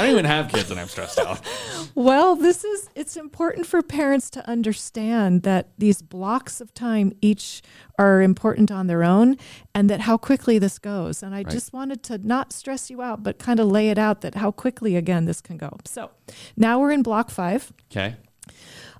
I 0.00 0.04
don't 0.04 0.12
even 0.12 0.24
have 0.24 0.48
kids 0.50 0.70
and 0.70 0.80
I'm 0.80 0.88
stressed 0.88 1.18
out. 1.18 1.40
well, 1.94 2.34
this 2.34 2.64
is 2.64 2.88
it's 2.94 3.16
important 3.16 3.66
for 3.66 3.82
parents 3.82 4.30
to 4.30 4.48
understand 4.48 5.42
that 5.42 5.68
these 5.76 6.00
blocks 6.00 6.60
of 6.60 6.72
time 6.72 7.12
each 7.20 7.60
are 7.98 8.22
important 8.22 8.70
on 8.70 8.86
their 8.86 9.04
own 9.04 9.36
and 9.74 9.90
that 9.90 10.00
how 10.00 10.16
quickly 10.16 10.58
this 10.58 10.78
goes. 10.78 11.22
And 11.22 11.34
I 11.34 11.38
right. 11.38 11.50
just 11.50 11.72
wanted 11.72 12.02
to 12.04 12.18
not 12.18 12.52
stress 12.52 12.88
you 12.88 13.02
out, 13.02 13.22
but 13.22 13.38
kind 13.38 13.60
of 13.60 13.66
lay 13.66 13.90
it 13.90 13.98
out 13.98 14.22
that 14.22 14.36
how 14.36 14.50
quickly 14.50 14.96
again 14.96 15.26
this 15.26 15.42
can 15.42 15.58
go. 15.58 15.76
So 15.84 16.10
now 16.56 16.80
we're 16.80 16.92
in 16.92 17.02
block 17.02 17.30
five. 17.30 17.70
Okay. 17.90 18.16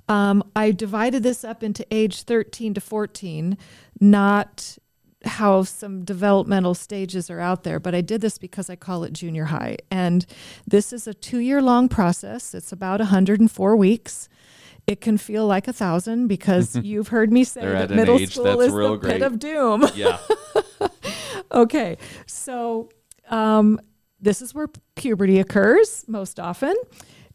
Um, 0.09 0.43
I 0.57 0.73
divided 0.73 1.23
this 1.23 1.45
up 1.45 1.63
into 1.63 1.87
age 1.91 2.23
13 2.23 2.75
to 2.75 2.81
14, 2.81 3.57
not 4.01 4.77
how 5.25 5.63
some 5.63 6.05
developmental 6.05 6.75
stages 6.75 7.31
are 7.31 7.41
out 7.41 7.63
there, 7.63 7.79
but 7.79 7.95
I 7.95 8.01
did 8.01 8.21
this 8.21 8.39
because 8.39 8.71
I 8.71 8.77
call 8.77 9.05
it 9.05 9.13
junior 9.13 9.47
high. 9.47 9.77
And 9.91 10.25
this 10.67 10.93
is 10.93 11.07
a 11.07 11.15
two 11.15 11.39
year 11.39 11.61
long 11.61 11.89
process. 11.89 12.55
It's 12.55 12.73
about 12.73 13.01
104 13.01 13.77
weeks. 13.77 14.29
It 14.87 15.01
can 15.01 15.19
feel 15.19 15.47
like 15.47 15.69
a 15.69 15.73
thousand 15.73 16.29
because 16.29 16.75
you've 16.83 17.09
heard 17.09 17.33
me 17.33 17.45
say 17.45 17.61
that 17.61 17.91
middle 17.91 18.19
school 18.19 18.61
is 18.61 18.73
the 18.73 18.97
great. 18.97 19.13
pit 19.13 19.23
of 19.23 19.39
doom. 19.39 19.87
Yeah. 19.95 20.19
okay. 21.53 21.99
So, 22.27 22.89
um, 23.29 23.79
this 24.21 24.43
is 24.43 24.55
where 24.55 24.69
puberty 24.97 25.39
occurs 25.39 26.05
most 26.07 26.39
often 26.39 26.75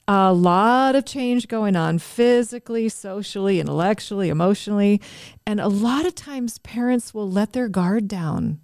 a 0.07 0.33
lot 0.33 0.95
of 0.95 1.05
change 1.05 1.47
going 1.47 1.75
on 1.75 1.97
physically, 1.99 2.89
socially, 2.89 3.59
intellectually, 3.59 4.29
emotionally. 4.29 5.01
And 5.47 5.59
a 5.59 5.67
lot 5.67 6.05
of 6.05 6.13
times 6.13 6.59
parents 6.59 7.13
will 7.13 7.29
let 7.29 7.53
their 7.53 7.67
guard 7.67 8.07
down 8.07 8.59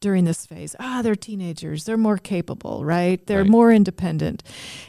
during 0.00 0.24
this 0.24 0.44
phase. 0.44 0.76
Ah, 0.78 1.00
they're 1.02 1.14
teenagers. 1.14 1.84
They're 1.84 1.96
more 1.96 2.18
capable, 2.18 2.84
right? 2.84 3.26
They're 3.26 3.38
right. 3.38 3.50
more 3.50 3.72
independent. 3.72 4.42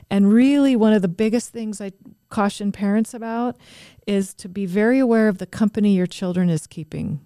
And 0.10 0.34
really, 0.34 0.76
one 0.76 0.92
of 0.92 1.02
the 1.02 1.08
biggest 1.08 1.52
things 1.52 1.80
I 1.80 1.94
caution 2.30 2.74
parents 2.74 3.14
about 3.14 3.56
is 4.06 4.34
to 4.34 4.50
be 4.50 4.66
very 4.66 5.00
aware 5.00 5.30
of 5.30 5.38
the 5.38 5.46
company 5.46 5.96
your 5.96 6.08
children 6.08 6.50
is 6.50 6.68
keeping 6.68 7.22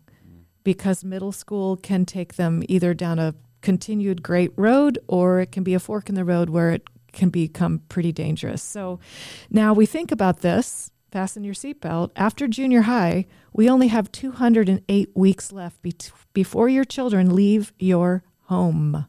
because 0.63 1.03
middle 1.03 1.31
school 1.31 1.77
can 1.77 2.05
take 2.05 2.35
them 2.35 2.61
either 2.69 2.93
down 2.93 3.17
a 3.17 3.33
continued 3.61 4.21
great 4.21 4.51
road 4.55 4.99
or 5.07 5.39
it 5.39 5.51
can 5.51 5.63
be 5.63 5.73
a 5.73 5.79
fork 5.79 6.09
in 6.09 6.15
the 6.15 6.23
road 6.23 6.51
where 6.51 6.69
it 6.69 6.87
can 7.11 7.29
become 7.29 7.81
pretty 7.89 8.11
dangerous. 8.11 8.61
So 8.61 8.99
now 9.49 9.73
we 9.73 9.85
think 9.85 10.11
about 10.11 10.39
this. 10.39 10.91
Fasten 11.11 11.43
your 11.43 11.55
seatbelt. 11.55 12.11
After 12.15 12.47
junior 12.47 12.81
high, 12.81 13.25
we 13.51 13.69
only 13.69 13.87
have 13.87 14.11
208 14.11 15.09
weeks 15.15 15.51
left 15.51 15.81
be- 15.81 15.95
before 16.33 16.69
your 16.69 16.85
children 16.85 17.35
leave 17.35 17.73
your 17.79 18.23
home. 18.43 19.07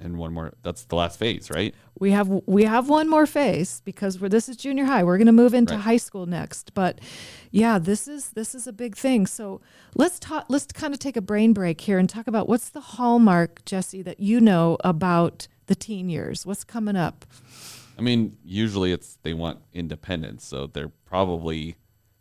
And 0.00 0.16
one 0.16 0.32
more. 0.32 0.52
That's 0.62 0.84
the 0.84 0.94
last 0.94 1.18
phase, 1.18 1.50
right? 1.50 1.74
We 1.98 2.12
have 2.12 2.28
we 2.46 2.64
have 2.64 2.88
one 2.88 3.08
more 3.10 3.26
phase 3.26 3.82
because 3.84 4.20
we're, 4.20 4.28
this 4.28 4.48
is 4.48 4.56
junior 4.56 4.84
high. 4.84 5.02
We're 5.02 5.18
going 5.18 5.26
to 5.26 5.32
move 5.32 5.54
into 5.54 5.74
right. 5.74 5.82
high 5.82 5.96
school 5.96 6.24
next. 6.24 6.72
But 6.72 7.00
yeah, 7.50 7.80
this 7.80 8.06
is 8.06 8.30
this 8.30 8.54
is 8.54 8.68
a 8.68 8.72
big 8.72 8.96
thing. 8.96 9.26
So 9.26 9.60
let's 9.96 10.20
talk. 10.20 10.46
Let's 10.48 10.66
kind 10.66 10.94
of 10.94 11.00
take 11.00 11.16
a 11.16 11.20
brain 11.20 11.52
break 11.52 11.80
here 11.80 11.98
and 11.98 12.08
talk 12.08 12.28
about 12.28 12.48
what's 12.48 12.68
the 12.68 12.80
hallmark, 12.80 13.64
Jesse, 13.64 14.02
that 14.02 14.20
you 14.20 14.40
know 14.40 14.76
about 14.84 15.48
the 15.68 15.74
teen 15.74 16.08
years? 16.08 16.44
What's 16.44 16.64
coming 16.64 16.96
up? 16.96 17.24
I 17.98 18.02
mean, 18.02 18.36
usually 18.44 18.92
it's 18.92 19.18
they 19.22 19.34
want 19.34 19.60
independence, 19.72 20.44
so 20.44 20.66
they're 20.66 20.92
probably 21.04 21.76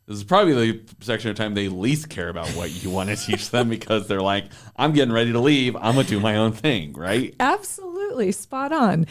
this 0.07 0.17
is 0.17 0.23
probably 0.23 0.71
the 0.71 0.81
section 1.01 1.29
of 1.29 1.35
time 1.35 1.53
they 1.53 1.67
least 1.67 2.09
care 2.09 2.29
about 2.29 2.47
what 2.49 2.71
you 2.83 2.89
want 2.89 3.09
to 3.09 3.15
teach 3.25 3.49
them 3.49 3.67
because 3.67 4.07
they're 4.07 4.21
like, 4.21 4.45
I'm 4.77 4.93
getting 4.93 5.13
ready 5.13 5.33
to 5.33 5.39
leave. 5.39 5.75
I'm 5.75 5.95
gonna 5.95 6.05
do 6.05 6.19
my 6.19 6.37
own 6.37 6.53
thing, 6.53 6.93
right? 6.93 7.35
Absolutely, 7.39 8.31
spot 8.31 8.71
on. 8.71 9.05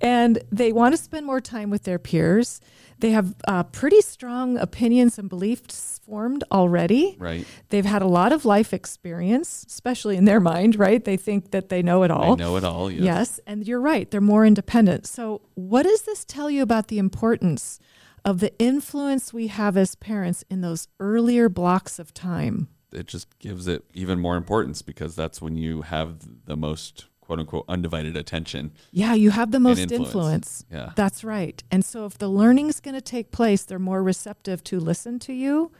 And 0.00 0.42
they 0.50 0.72
want 0.72 0.94
to 0.94 1.00
spend 1.00 1.24
more 1.24 1.40
time 1.40 1.70
with 1.70 1.84
their 1.84 2.00
peers. 2.00 2.60
They 2.98 3.12
have 3.12 3.34
uh, 3.48 3.62
pretty 3.62 4.02
strong 4.02 4.58
opinions 4.58 5.18
and 5.18 5.28
beliefs 5.28 6.00
formed 6.04 6.44
already. 6.52 7.16
Right. 7.18 7.46
They've 7.70 7.84
had 7.84 8.02
a 8.02 8.06
lot 8.06 8.32
of 8.32 8.44
life 8.44 8.74
experience, 8.74 9.64
especially 9.66 10.16
in 10.16 10.26
their 10.26 10.40
mind, 10.40 10.76
right? 10.76 11.02
They 11.02 11.16
think 11.16 11.52
that 11.52 11.70
they 11.70 11.80
know 11.80 12.02
it 12.02 12.10
all. 12.10 12.36
They 12.36 12.44
know 12.44 12.56
it 12.56 12.64
all, 12.64 12.90
yes. 12.90 13.02
Yes, 13.02 13.40
and 13.46 13.66
you're 13.66 13.80
right. 13.80 14.10
They're 14.10 14.20
more 14.20 14.44
independent. 14.44 15.06
So, 15.06 15.40
what 15.54 15.84
does 15.84 16.02
this 16.02 16.24
tell 16.24 16.50
you 16.50 16.60
about 16.62 16.88
the 16.88 16.98
importance 16.98 17.78
of 18.24 18.40
the 18.40 18.56
influence 18.58 19.32
we 19.32 19.48
have 19.48 19.76
as 19.76 19.94
parents 19.94 20.44
in 20.50 20.60
those 20.60 20.88
earlier 20.98 21.48
blocks 21.48 21.98
of 21.98 22.14
time? 22.14 22.68
It 22.92 23.06
just 23.06 23.38
gives 23.38 23.68
it 23.68 23.84
even 23.94 24.18
more 24.18 24.36
importance 24.36 24.82
because 24.82 25.14
that's 25.14 25.40
when 25.40 25.56
you 25.56 25.82
have 25.82 26.18
the 26.46 26.56
most 26.56 27.06
quote 27.20 27.38
unquote 27.38 27.64
undivided 27.68 28.16
attention. 28.16 28.72
Yeah, 28.90 29.14
you 29.14 29.30
have 29.30 29.52
the 29.52 29.60
most 29.60 29.78
influence. 29.78 30.08
influence. 30.08 30.64
Yeah. 30.70 30.92
That's 30.96 31.22
right. 31.22 31.62
And 31.70 31.84
so 31.84 32.04
if 32.04 32.18
the 32.18 32.28
learning 32.28 32.68
is 32.68 32.80
going 32.80 32.96
to 32.96 33.00
take 33.00 33.30
place, 33.30 33.62
they're 33.62 33.78
more 33.78 34.02
receptive 34.02 34.64
to 34.64 34.80
listen 34.80 35.20
to 35.20 35.32
you 35.32 35.70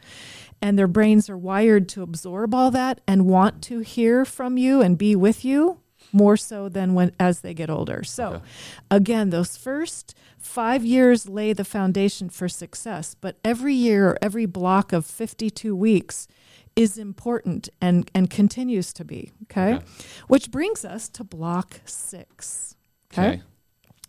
and 0.61 0.77
their 0.77 0.87
brains 0.87 1.29
are 1.29 1.37
wired 1.37 1.89
to 1.89 2.03
absorb 2.03 2.53
all 2.53 2.71
that 2.71 3.01
and 3.07 3.25
want 3.25 3.61
to 3.63 3.79
hear 3.79 4.23
from 4.23 4.57
you 4.57 4.81
and 4.81 4.97
be 4.97 5.15
with 5.15 5.43
you 5.43 5.80
more 6.13 6.37
so 6.37 6.69
than 6.69 6.93
when 6.93 7.11
as 7.19 7.41
they 7.41 7.53
get 7.53 7.69
older. 7.69 8.03
So 8.03 8.27
okay. 8.27 8.43
again, 8.89 9.29
those 9.29 9.57
first 9.57 10.15
5 10.37 10.83
years 10.83 11.29
lay 11.29 11.53
the 11.53 11.63
foundation 11.63 12.29
for 12.29 12.49
success, 12.49 13.15
but 13.19 13.37
every 13.43 13.75
year, 13.75 14.17
every 14.21 14.45
block 14.45 14.91
of 14.91 15.05
52 15.05 15.75
weeks 15.75 16.27
is 16.75 16.97
important 16.97 17.69
and, 17.81 18.09
and 18.13 18.29
continues 18.29 18.93
to 18.93 19.05
be. 19.05 19.31
Okay? 19.43 19.75
okay. 19.75 19.85
Which 20.27 20.51
brings 20.51 20.85
us 20.85 21.09
to 21.09 21.23
block 21.23 21.81
six. 21.85 22.75
Okay? 23.11 23.27
okay. 23.27 23.41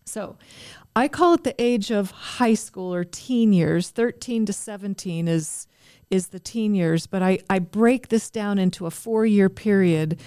So 0.05 0.37
I 0.95 1.09
call 1.09 1.35
it 1.35 1.45
the 1.45 1.55
age 1.61 1.91
of 1.91 2.11
high 2.11 2.55
school 2.55 2.95
or 2.95 3.05
teen 3.05 3.53
years. 3.53 3.91
13 3.91 4.47
to 4.47 4.53
17 4.53 5.29
is 5.29 5.67
is 6.11 6.29
the 6.29 6.39
teen 6.39 6.75
years, 6.75 7.07
but 7.07 7.23
I, 7.23 7.39
I 7.49 7.59
break 7.59 8.09
this 8.09 8.29
down 8.29 8.59
into 8.59 8.85
a 8.85 8.91
four 8.91 9.25
year 9.25 9.49
period 9.49 10.21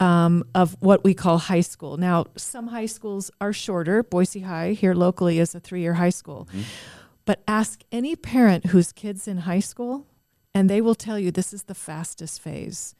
um, 0.00 0.44
of 0.54 0.76
what 0.80 1.04
we 1.04 1.14
call 1.14 1.38
high 1.38 1.60
school. 1.60 1.98
Now, 1.98 2.26
some 2.36 2.68
high 2.68 2.86
schools 2.86 3.30
are 3.40 3.52
shorter. 3.52 4.02
Boise 4.02 4.40
High 4.40 4.72
here 4.72 4.94
locally 4.94 5.38
is 5.38 5.54
a 5.54 5.60
three 5.60 5.82
year 5.82 5.94
high 5.94 6.10
school. 6.10 6.48
Mm-hmm. 6.50 6.62
But 7.26 7.42
ask 7.46 7.82
any 7.92 8.16
parent 8.16 8.66
whose 8.66 8.92
kid's 8.92 9.28
in 9.28 9.38
high 9.38 9.60
school, 9.60 10.06
and 10.52 10.68
they 10.68 10.80
will 10.80 10.96
tell 10.96 11.18
you 11.18 11.30
this 11.30 11.52
is 11.52 11.64
the 11.64 11.74
fastest 11.74 12.40
phase. 12.40 12.94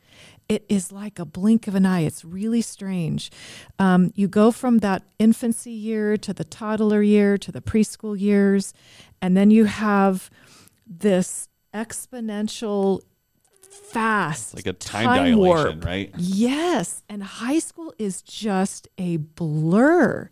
It 0.49 0.65
is 0.69 0.93
like 0.93 1.19
a 1.19 1.25
blink 1.25 1.67
of 1.67 1.75
an 1.75 1.87
eye. 1.87 2.01
It's 2.01 2.25
really 2.25 2.61
strange. 2.61 3.31
Um, 3.79 4.13
you 4.15 4.29
go 4.29 4.51
from 4.51 4.79
that 4.79 5.03
infancy 5.19 5.73
year 5.73 6.17
to 6.19 6.35
the 6.35 6.45
toddler 6.45 7.03
year 7.03 7.39
to 7.39 7.51
the 7.51 7.63
preschool 7.63 8.19
years, 8.19 8.75
and 9.23 9.37
then 9.37 9.51
you 9.51 9.65
have 9.65 10.31
this 10.87 11.49
exponential 11.73 13.01
fast 13.71 14.55
Like 14.55 14.67
a 14.67 14.73
time, 14.73 15.05
dilation, 15.05 15.39
warp. 15.39 15.85
right? 15.85 16.13
Yes, 16.17 17.03
and 17.09 17.23
high 17.23 17.59
school 17.59 17.95
is 17.99 18.23
just 18.23 18.89
a 18.99 19.17
blur. 19.19 20.29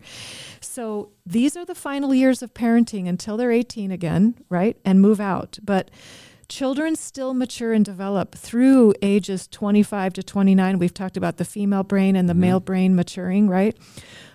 So 0.61 1.11
these 1.25 1.57
are 1.57 1.65
the 1.65 1.75
final 1.75 2.13
years 2.13 2.41
of 2.41 2.53
parenting 2.53 3.07
until 3.07 3.37
they're 3.37 3.51
18 3.51 3.91
again, 3.91 4.35
right? 4.49 4.77
And 4.85 5.01
move 5.01 5.19
out. 5.19 5.59
But 5.63 5.89
children 6.47 6.95
still 6.95 7.33
mature 7.33 7.73
and 7.73 7.85
develop 7.85 8.35
through 8.35 8.93
ages 9.01 9.47
25 9.47 10.13
to 10.13 10.23
29. 10.23 10.79
We've 10.79 10.93
talked 10.93 11.17
about 11.17 11.37
the 11.37 11.45
female 11.45 11.83
brain 11.83 12.15
and 12.15 12.27
the 12.27 12.33
mm-hmm. 12.33 12.41
male 12.41 12.59
brain 12.59 12.95
maturing, 12.95 13.47
right? 13.47 13.77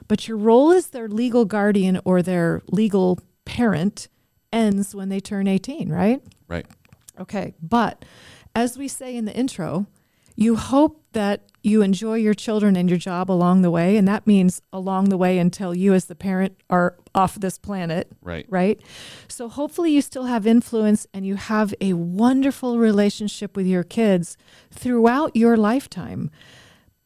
But 0.08 0.28
your 0.28 0.36
role 0.36 0.70
as 0.70 0.88
their 0.88 1.08
legal 1.08 1.44
guardian 1.44 2.00
or 2.04 2.22
their 2.22 2.62
legal 2.70 3.18
parent 3.44 4.08
ends 4.52 4.94
when 4.94 5.08
they 5.08 5.20
turn 5.20 5.46
18, 5.46 5.88
right? 5.88 6.22
Right. 6.46 6.66
Okay, 7.18 7.54
but 7.62 8.04
as 8.54 8.78
we 8.78 8.88
say 8.88 9.16
in 9.16 9.24
the 9.24 9.34
intro, 9.34 9.86
you 10.36 10.56
hope 10.56 11.00
that 11.12 11.42
you 11.62 11.80
enjoy 11.80 12.14
your 12.16 12.34
children 12.34 12.76
and 12.76 12.90
your 12.90 12.98
job 12.98 13.30
along 13.30 13.62
the 13.62 13.70
way, 13.70 13.96
and 13.96 14.06
that 14.08 14.26
means 14.26 14.60
along 14.72 15.08
the 15.08 15.16
way 15.16 15.38
until 15.38 15.74
you, 15.74 15.94
as 15.94 16.06
the 16.06 16.14
parent, 16.14 16.56
are 16.68 16.96
off 17.14 17.36
this 17.36 17.56
planet, 17.58 18.10
Right. 18.20 18.44
right? 18.50 18.80
So 19.28 19.48
hopefully, 19.48 19.92
you 19.92 20.02
still 20.02 20.24
have 20.24 20.46
influence 20.46 21.06
and 21.14 21.24
you 21.24 21.36
have 21.36 21.72
a 21.80 21.92
wonderful 21.92 22.78
relationship 22.78 23.56
with 23.56 23.66
your 23.66 23.84
kids 23.84 24.36
throughout 24.72 25.34
your 25.36 25.56
lifetime. 25.56 26.30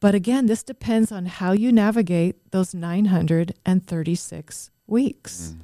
But 0.01 0.15
again, 0.15 0.47
this 0.47 0.63
depends 0.63 1.13
on 1.13 1.27
how 1.27 1.53
you 1.53 1.71
navigate 1.71 2.51
those 2.51 2.73
936 2.75 4.71
weeks. 4.87 5.55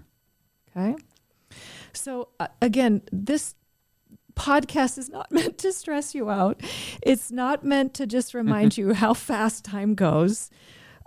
Okay. 0.76 0.96
So, 1.92 2.28
uh, 2.40 2.48
again, 2.60 3.02
this 3.12 3.54
podcast 4.36 4.98
is 4.98 5.08
not 5.08 5.30
meant 5.32 5.58
to 5.58 5.72
stress 5.72 6.14
you 6.14 6.30
out. 6.30 6.60
It's 7.02 7.30
not 7.30 7.64
meant 7.64 7.94
to 7.94 8.06
just 8.06 8.34
remind 8.34 8.76
you 8.76 8.94
how 8.94 9.14
fast 9.14 9.64
time 9.64 9.94
goes. 9.94 10.50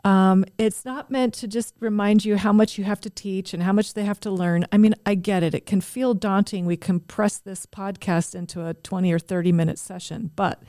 Um, 0.04 0.46
it's 0.58 0.86
not 0.86 1.12
meant 1.12 1.34
to 1.36 1.48
just 1.48 1.74
remind 1.82 2.24
you 2.24 2.38
how 2.38 2.54
much 2.54 2.78
you 2.78 2.86
have 2.86 3.02
to 3.02 3.10
teach 3.10 3.54
and 3.54 3.64
how 3.64 3.74
much 3.74 3.94
they 3.94 4.06
have 4.06 4.22
to 4.22 4.32
learn. 4.32 4.66
I 4.72 4.78
mean, 4.78 4.96
I 5.06 5.16
get 5.16 5.44
it. 5.44 5.54
It 5.54 5.66
can 5.66 5.82
feel 5.82 6.14
daunting. 6.14 6.66
We 6.66 6.78
compress 6.78 7.38
this 7.40 7.66
podcast 7.66 8.34
into 8.34 8.66
a 8.66 8.74
20 8.74 9.12
or 9.12 9.20
30 9.20 9.52
minute 9.52 9.78
session. 9.78 10.32
But 10.36 10.64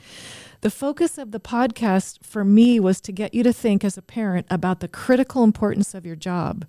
the 0.62 0.71
focus 0.71 1.19
of 1.19 1.31
the 1.31 1.38
podcast 1.38 2.25
for 2.25 2.45
me 2.45 2.81
was 2.81 3.00
to 3.03 3.12
get 3.12 3.33
you 3.33 3.45
to 3.45 3.53
think 3.53 3.85
as 3.85 3.97
a 3.97 4.03
parent 4.03 4.47
about 4.50 4.81
the 4.81 4.88
critical 4.88 5.45
importance 5.45 5.95
of 5.95 6.05
your 6.05 6.17
job. 6.17 6.67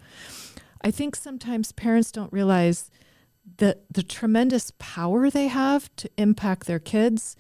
I 0.81 0.91
think 0.91 1.15
sometimes 1.15 1.71
parents 1.71 2.11
don't 2.11 2.31
realize 2.31 2.91
the 3.57 3.77
the 3.89 4.03
tremendous 4.03 4.71
power 4.79 5.29
they 5.29 5.47
have 5.47 5.93
to 5.97 6.09
impact 6.17 6.65
their 6.65 6.79
kids. 6.79 7.35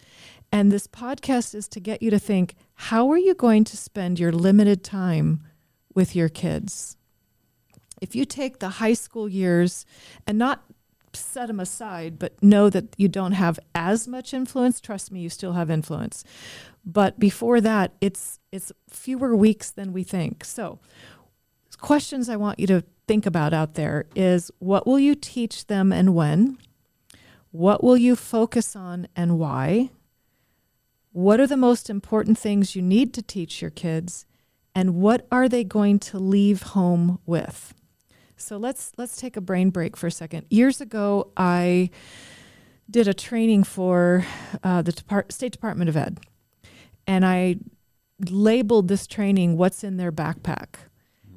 And 0.51 0.71
this 0.71 0.87
podcast 0.87 1.53
is 1.53 1.67
to 1.69 1.79
get 1.79 2.01
you 2.01 2.09
to 2.09 2.19
think, 2.19 2.55
how 2.73 3.11
are 3.11 3.17
you 3.17 3.35
going 3.35 3.63
to 3.65 3.77
spend 3.77 4.19
your 4.19 4.31
limited 4.31 4.83
time 4.83 5.43
with 5.93 6.15
your 6.15 6.29
kids? 6.29 6.97
If 8.01 8.15
you 8.15 8.25
take 8.25 8.59
the 8.59 8.69
high 8.69 8.93
school 8.93 9.29
years 9.29 9.85
and 10.25 10.37
not 10.39 10.63
set 11.13 11.47
them 11.47 11.59
aside, 11.59 12.17
but 12.17 12.41
know 12.41 12.69
that 12.69 12.95
you 12.97 13.07
don't 13.07 13.33
have 13.33 13.59
as 13.75 14.07
much 14.07 14.33
influence, 14.33 14.79
trust 14.79 15.11
me, 15.11 15.19
you 15.19 15.29
still 15.29 15.53
have 15.53 15.69
influence. 15.69 16.23
But 16.85 17.19
before 17.19 17.61
that, 17.61 17.93
it's 18.01 18.39
it's 18.51 18.71
fewer 18.89 19.35
weeks 19.35 19.69
than 19.69 19.93
we 19.93 20.03
think. 20.03 20.43
So, 20.45 20.79
questions 21.79 22.29
I 22.29 22.35
want 22.35 22.59
you 22.59 22.67
to 22.67 22.83
think 23.09 23.25
about 23.25 23.55
out 23.55 23.73
there 23.73 24.05
is 24.15 24.51
what 24.59 24.85
will 24.85 24.99
you 24.99 25.15
teach 25.15 25.65
them 25.65 25.91
and 25.91 26.13
when? 26.13 26.59
What 27.49 27.83
will 27.83 27.97
you 27.97 28.15
focus 28.15 28.75
on 28.75 29.07
and 29.15 29.39
why? 29.39 29.89
What 31.11 31.39
are 31.39 31.47
the 31.47 31.57
most 31.57 31.89
important 31.89 32.37
things 32.37 32.75
you 32.75 32.83
need 32.83 33.15
to 33.15 33.23
teach 33.23 33.63
your 33.63 33.71
kids? 33.71 34.27
And 34.75 34.93
what 34.93 35.25
are 35.31 35.49
they 35.49 35.63
going 35.63 35.97
to 35.99 36.19
leave 36.19 36.61
home 36.61 37.17
with? 37.25 37.73
So 38.37 38.57
let's 38.57 38.91
let's 38.95 39.19
take 39.19 39.35
a 39.35 39.41
brain 39.41 39.71
break 39.71 39.97
for 39.97 40.05
a 40.05 40.11
second. 40.11 40.45
Years 40.51 40.79
ago, 40.79 41.31
I 41.35 41.89
did 42.91 43.07
a 43.07 43.13
training 43.15 43.63
for 43.63 44.23
uh, 44.63 44.83
the 44.83 44.91
Depart- 44.91 45.31
State 45.31 45.51
Department 45.51 45.89
of 45.89 45.97
Ed, 45.97 46.19
and 47.07 47.25
I 47.25 47.55
labeled 48.29 48.87
this 48.87 49.07
training 49.07 49.57
"What's 49.57 49.83
in 49.83 49.97
Their 49.97 50.11
Backpack." 50.11 50.88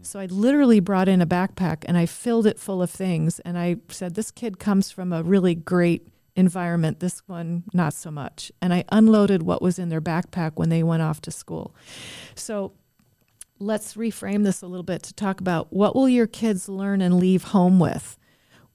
So 0.02 0.18
I 0.18 0.26
literally 0.26 0.80
brought 0.80 1.08
in 1.08 1.22
a 1.22 1.26
backpack 1.26 1.84
and 1.86 1.96
I 1.96 2.06
filled 2.06 2.46
it 2.46 2.58
full 2.58 2.82
of 2.82 2.90
things. 2.90 3.38
And 3.40 3.56
I 3.56 3.76
said, 3.88 4.14
This 4.14 4.30
kid 4.30 4.58
comes 4.58 4.90
from 4.90 5.12
a 5.12 5.22
really 5.22 5.54
great 5.54 6.08
environment, 6.34 7.00
this 7.00 7.22
one, 7.26 7.64
not 7.72 7.94
so 7.94 8.10
much. 8.10 8.50
And 8.60 8.72
I 8.72 8.84
unloaded 8.90 9.42
what 9.42 9.62
was 9.62 9.78
in 9.78 9.90
their 9.90 10.00
backpack 10.00 10.52
when 10.54 10.70
they 10.70 10.82
went 10.82 11.02
off 11.02 11.20
to 11.22 11.30
school. 11.30 11.74
So 12.34 12.72
let's 13.58 13.94
reframe 13.94 14.44
this 14.44 14.62
a 14.62 14.66
little 14.66 14.82
bit 14.82 15.02
to 15.04 15.14
talk 15.14 15.40
about 15.40 15.72
what 15.72 15.94
will 15.94 16.08
your 16.08 16.26
kids 16.26 16.68
learn 16.68 17.00
and 17.00 17.18
leave 17.18 17.44
home 17.44 17.78
with? 17.78 18.18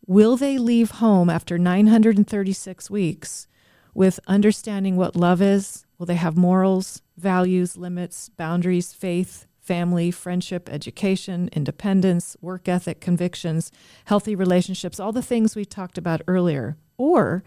Will 0.05 0.37
they 0.37 0.57
leave 0.57 0.91
home 0.91 1.29
after 1.29 1.57
936 1.57 2.89
weeks 2.89 3.47
with 3.93 4.19
understanding 4.27 4.95
what 4.95 5.15
love 5.15 5.41
is? 5.41 5.85
Will 5.97 6.05
they 6.05 6.15
have 6.15 6.37
morals, 6.37 7.01
values, 7.17 7.75
limits, 7.75 8.29
boundaries, 8.29 8.93
faith, 8.93 9.46
family, 9.67 10.11
friendship, 10.11 10.69
education, 10.71 11.49
independence, 11.51 12.37
work 12.39 12.69
ethic, 12.69 13.01
convictions, 13.01 13.69
healthy 14.05 14.33
relationships, 14.33 14.99
all 14.99 15.11
the 15.11 15.21
things 15.21 15.55
we 15.55 15.65
talked 15.65 15.97
about 15.97 16.21
earlier? 16.25 16.77
Or 16.97 17.43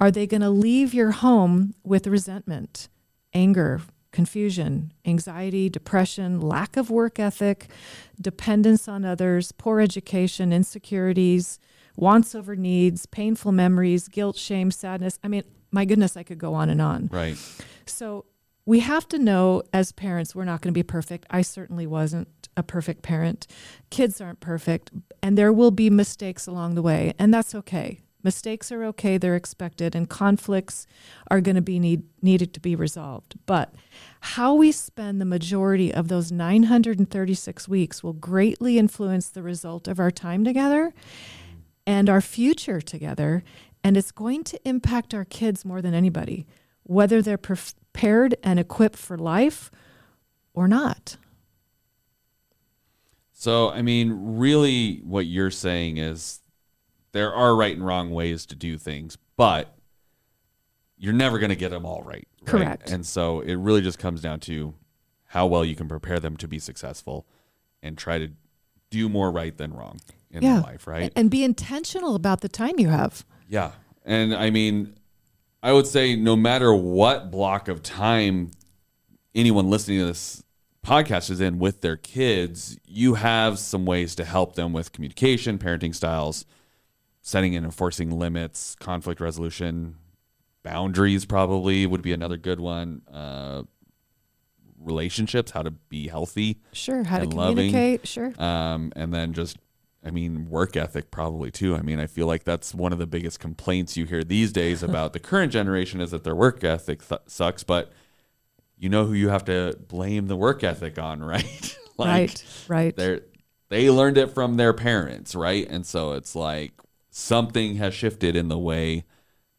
are 0.00 0.10
they 0.10 0.26
going 0.26 0.40
to 0.40 0.50
leave 0.50 0.92
your 0.92 1.12
home 1.12 1.74
with 1.84 2.08
resentment, 2.08 2.88
anger, 3.32 3.80
confusion, 4.10 4.92
anxiety, 5.04 5.68
depression, 5.68 6.40
lack 6.40 6.76
of 6.76 6.90
work 6.90 7.20
ethic, 7.20 7.68
dependence 8.20 8.88
on 8.88 9.04
others, 9.04 9.52
poor 9.52 9.80
education, 9.80 10.52
insecurities, 10.52 11.60
wants 11.96 12.34
over 12.34 12.56
needs, 12.56 13.06
painful 13.06 13.52
memories, 13.52 14.08
guilt, 14.08 14.36
shame, 14.36 14.72
sadness? 14.72 15.20
I 15.22 15.28
mean, 15.28 15.44
my 15.70 15.84
goodness, 15.84 16.16
I 16.16 16.24
could 16.24 16.38
go 16.38 16.54
on 16.54 16.68
and 16.68 16.82
on. 16.82 17.08
Right. 17.12 17.36
So 17.86 18.24
we 18.66 18.80
have 18.80 19.06
to 19.08 19.18
know 19.18 19.62
as 19.72 19.92
parents, 19.92 20.34
we're 20.34 20.44
not 20.44 20.60
going 20.62 20.72
to 20.72 20.78
be 20.78 20.82
perfect. 20.82 21.26
I 21.30 21.42
certainly 21.42 21.86
wasn't 21.86 22.28
a 22.56 22.62
perfect 22.62 23.02
parent. 23.02 23.46
Kids 23.90 24.20
aren't 24.20 24.40
perfect, 24.40 24.90
and 25.22 25.36
there 25.36 25.52
will 25.52 25.70
be 25.70 25.90
mistakes 25.90 26.46
along 26.46 26.74
the 26.74 26.82
way, 26.82 27.12
and 27.18 27.32
that's 27.32 27.54
okay. 27.54 28.00
Mistakes 28.22 28.72
are 28.72 28.82
okay, 28.84 29.18
they're 29.18 29.36
expected, 29.36 29.94
and 29.94 30.08
conflicts 30.08 30.86
are 31.30 31.42
going 31.42 31.56
to 31.56 31.62
be 31.62 31.78
need, 31.78 32.04
needed 32.22 32.54
to 32.54 32.60
be 32.60 32.74
resolved. 32.74 33.34
But 33.44 33.74
how 34.20 34.54
we 34.54 34.72
spend 34.72 35.20
the 35.20 35.26
majority 35.26 35.92
of 35.92 36.08
those 36.08 36.32
936 36.32 37.68
weeks 37.68 38.02
will 38.02 38.14
greatly 38.14 38.78
influence 38.78 39.28
the 39.28 39.42
result 39.42 39.86
of 39.86 40.00
our 40.00 40.10
time 40.10 40.42
together 40.42 40.94
and 41.86 42.08
our 42.08 42.22
future 42.22 42.80
together. 42.80 43.44
And 43.82 43.98
it's 43.98 44.10
going 44.10 44.44
to 44.44 44.68
impact 44.68 45.12
our 45.12 45.26
kids 45.26 45.66
more 45.66 45.82
than 45.82 45.92
anybody, 45.92 46.46
whether 46.84 47.20
they're 47.20 47.36
prepared 47.36 48.36
and 48.42 48.58
equipped 48.58 48.96
for 48.96 49.18
life 49.18 49.70
or 50.54 50.68
not. 50.68 51.16
So, 53.32 53.70
I 53.70 53.82
mean, 53.82 54.38
really, 54.38 54.98
what 55.04 55.26
you're 55.26 55.50
saying 55.50 55.98
is 55.98 56.40
there 57.12 57.32
are 57.32 57.54
right 57.54 57.76
and 57.76 57.84
wrong 57.84 58.10
ways 58.10 58.46
to 58.46 58.54
do 58.54 58.78
things, 58.78 59.18
but 59.36 59.76
you're 60.96 61.12
never 61.12 61.38
going 61.38 61.50
to 61.50 61.56
get 61.56 61.70
them 61.70 61.84
all 61.84 62.02
right. 62.02 62.26
right? 62.42 62.46
Correct. 62.46 62.90
And 62.90 63.04
so 63.04 63.40
it 63.40 63.56
really 63.56 63.82
just 63.82 63.98
comes 63.98 64.20
down 64.22 64.40
to 64.40 64.74
how 65.26 65.46
well 65.46 65.64
you 65.64 65.74
can 65.74 65.88
prepare 65.88 66.20
them 66.20 66.36
to 66.38 66.48
be 66.48 66.58
successful 66.58 67.26
and 67.82 67.98
try 67.98 68.18
to 68.18 68.30
do 68.90 69.08
more 69.08 69.30
right 69.30 69.56
than 69.56 69.74
wrong 69.74 69.98
in 70.30 70.42
Yeah. 70.42 70.60
life, 70.60 70.86
right? 70.86 71.12
And 71.16 71.30
be 71.30 71.42
intentional 71.44 72.14
about 72.14 72.40
the 72.40 72.48
time 72.48 72.78
you 72.78 72.88
have. 72.88 73.26
Yeah. 73.48 73.72
And 74.04 74.34
I 74.34 74.50
mean, 74.50 74.94
I 75.64 75.72
would 75.72 75.86
say 75.86 76.14
no 76.14 76.36
matter 76.36 76.74
what 76.74 77.30
block 77.30 77.68
of 77.68 77.82
time 77.82 78.50
anyone 79.34 79.70
listening 79.70 79.98
to 80.00 80.04
this 80.04 80.44
podcast 80.84 81.30
is 81.30 81.40
in 81.40 81.58
with 81.58 81.80
their 81.80 81.96
kids, 81.96 82.78
you 82.86 83.14
have 83.14 83.58
some 83.58 83.86
ways 83.86 84.14
to 84.16 84.26
help 84.26 84.56
them 84.56 84.74
with 84.74 84.92
communication, 84.92 85.58
parenting 85.58 85.94
styles, 85.94 86.44
setting 87.22 87.56
and 87.56 87.64
enforcing 87.64 88.10
limits, 88.10 88.76
conflict 88.78 89.22
resolution, 89.22 89.96
boundaries 90.62 91.24
probably 91.24 91.86
would 91.86 92.02
be 92.02 92.12
another 92.12 92.36
good 92.36 92.60
one. 92.60 93.00
Uh, 93.10 93.62
relationships, 94.78 95.50
how 95.52 95.62
to 95.62 95.70
be 95.70 96.08
healthy, 96.08 96.60
Sure. 96.72 97.02
How 97.04 97.20
to 97.20 97.24
loving. 97.24 97.70
communicate. 97.70 98.06
Sure. 98.06 98.34
um, 98.38 98.92
and 98.94 99.14
then 99.14 99.32
just 99.32 99.56
I 100.04 100.10
mean, 100.10 100.50
work 100.50 100.76
ethic 100.76 101.10
probably 101.10 101.50
too. 101.50 101.74
I 101.74 101.80
mean, 101.80 101.98
I 101.98 102.06
feel 102.06 102.26
like 102.26 102.44
that's 102.44 102.74
one 102.74 102.92
of 102.92 102.98
the 102.98 103.06
biggest 103.06 103.40
complaints 103.40 103.96
you 103.96 104.04
hear 104.04 104.22
these 104.22 104.52
days 104.52 104.82
about 104.82 105.14
the 105.14 105.18
current 105.18 105.50
generation 105.50 106.00
is 106.00 106.10
that 106.10 106.24
their 106.24 106.34
work 106.34 106.62
ethic 106.62 107.08
th- 107.08 107.22
sucks. 107.26 107.64
But 107.64 107.90
you 108.76 108.88
know 108.88 109.06
who 109.06 109.14
you 109.14 109.30
have 109.30 109.44
to 109.46 109.78
blame 109.88 110.26
the 110.26 110.36
work 110.36 110.62
ethic 110.62 110.98
on, 110.98 111.20
right? 111.24 111.78
like, 111.98 112.08
right, 112.08 112.44
right. 112.68 112.96
They 112.96 113.20
they 113.70 113.90
learned 113.90 114.18
it 114.18 114.30
from 114.30 114.56
their 114.56 114.74
parents, 114.74 115.34
right? 115.34 115.66
And 115.68 115.86
so 115.86 116.12
it's 116.12 116.36
like 116.36 116.72
something 117.10 117.76
has 117.76 117.94
shifted 117.94 118.36
in 118.36 118.48
the 118.48 118.58
way. 118.58 119.04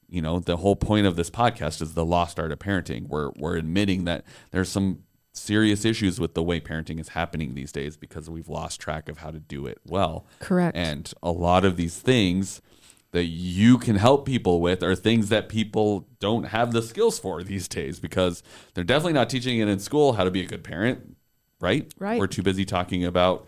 You 0.07 0.21
know, 0.21 0.39
the 0.39 0.57
whole 0.57 0.75
point 0.75 1.07
of 1.07 1.15
this 1.15 1.31
podcast 1.31 1.81
is 1.81 1.95
the 1.95 2.05
lost 2.05 2.39
art 2.39 2.51
of 2.51 2.59
parenting. 2.59 3.07
We're 3.07 3.31
we're 3.35 3.57
admitting 3.57 4.05
that 4.05 4.25
there's 4.51 4.69
some 4.69 4.99
serious 5.37 5.85
issues 5.85 6.19
with 6.19 6.33
the 6.33 6.43
way 6.43 6.59
parenting 6.59 6.99
is 6.99 7.09
happening 7.09 7.53
these 7.53 7.71
days 7.71 7.97
because 7.97 8.29
we've 8.29 8.47
lost 8.47 8.79
track 8.79 9.09
of 9.09 9.19
how 9.19 9.31
to 9.31 9.39
do 9.39 9.65
it 9.65 9.79
well. 9.85 10.25
Correct. 10.39 10.75
And 10.75 11.11
a 11.21 11.31
lot 11.31 11.65
of 11.65 11.77
these 11.77 11.99
things 11.99 12.61
that 13.11 13.25
you 13.25 13.77
can 13.77 13.95
help 13.95 14.25
people 14.25 14.59
with 14.59 14.83
are 14.83 14.95
things 14.95 15.29
that 15.29 15.47
people 15.47 16.07
don't 16.19 16.45
have 16.45 16.73
the 16.73 16.81
skills 16.81 17.17
for 17.17 17.43
these 17.43 17.67
days 17.67 17.99
because 17.99 18.43
they're 18.73 18.83
definitely 18.83 19.13
not 19.13 19.29
teaching 19.29 19.59
it 19.59 19.67
in 19.67 19.79
school 19.79 20.13
how 20.13 20.23
to 20.23 20.31
be 20.31 20.41
a 20.41 20.45
good 20.45 20.63
parent, 20.63 21.15
right? 21.61 21.93
Right. 21.97 22.19
We're 22.19 22.27
too 22.27 22.43
busy 22.43 22.65
talking 22.65 23.05
about 23.05 23.47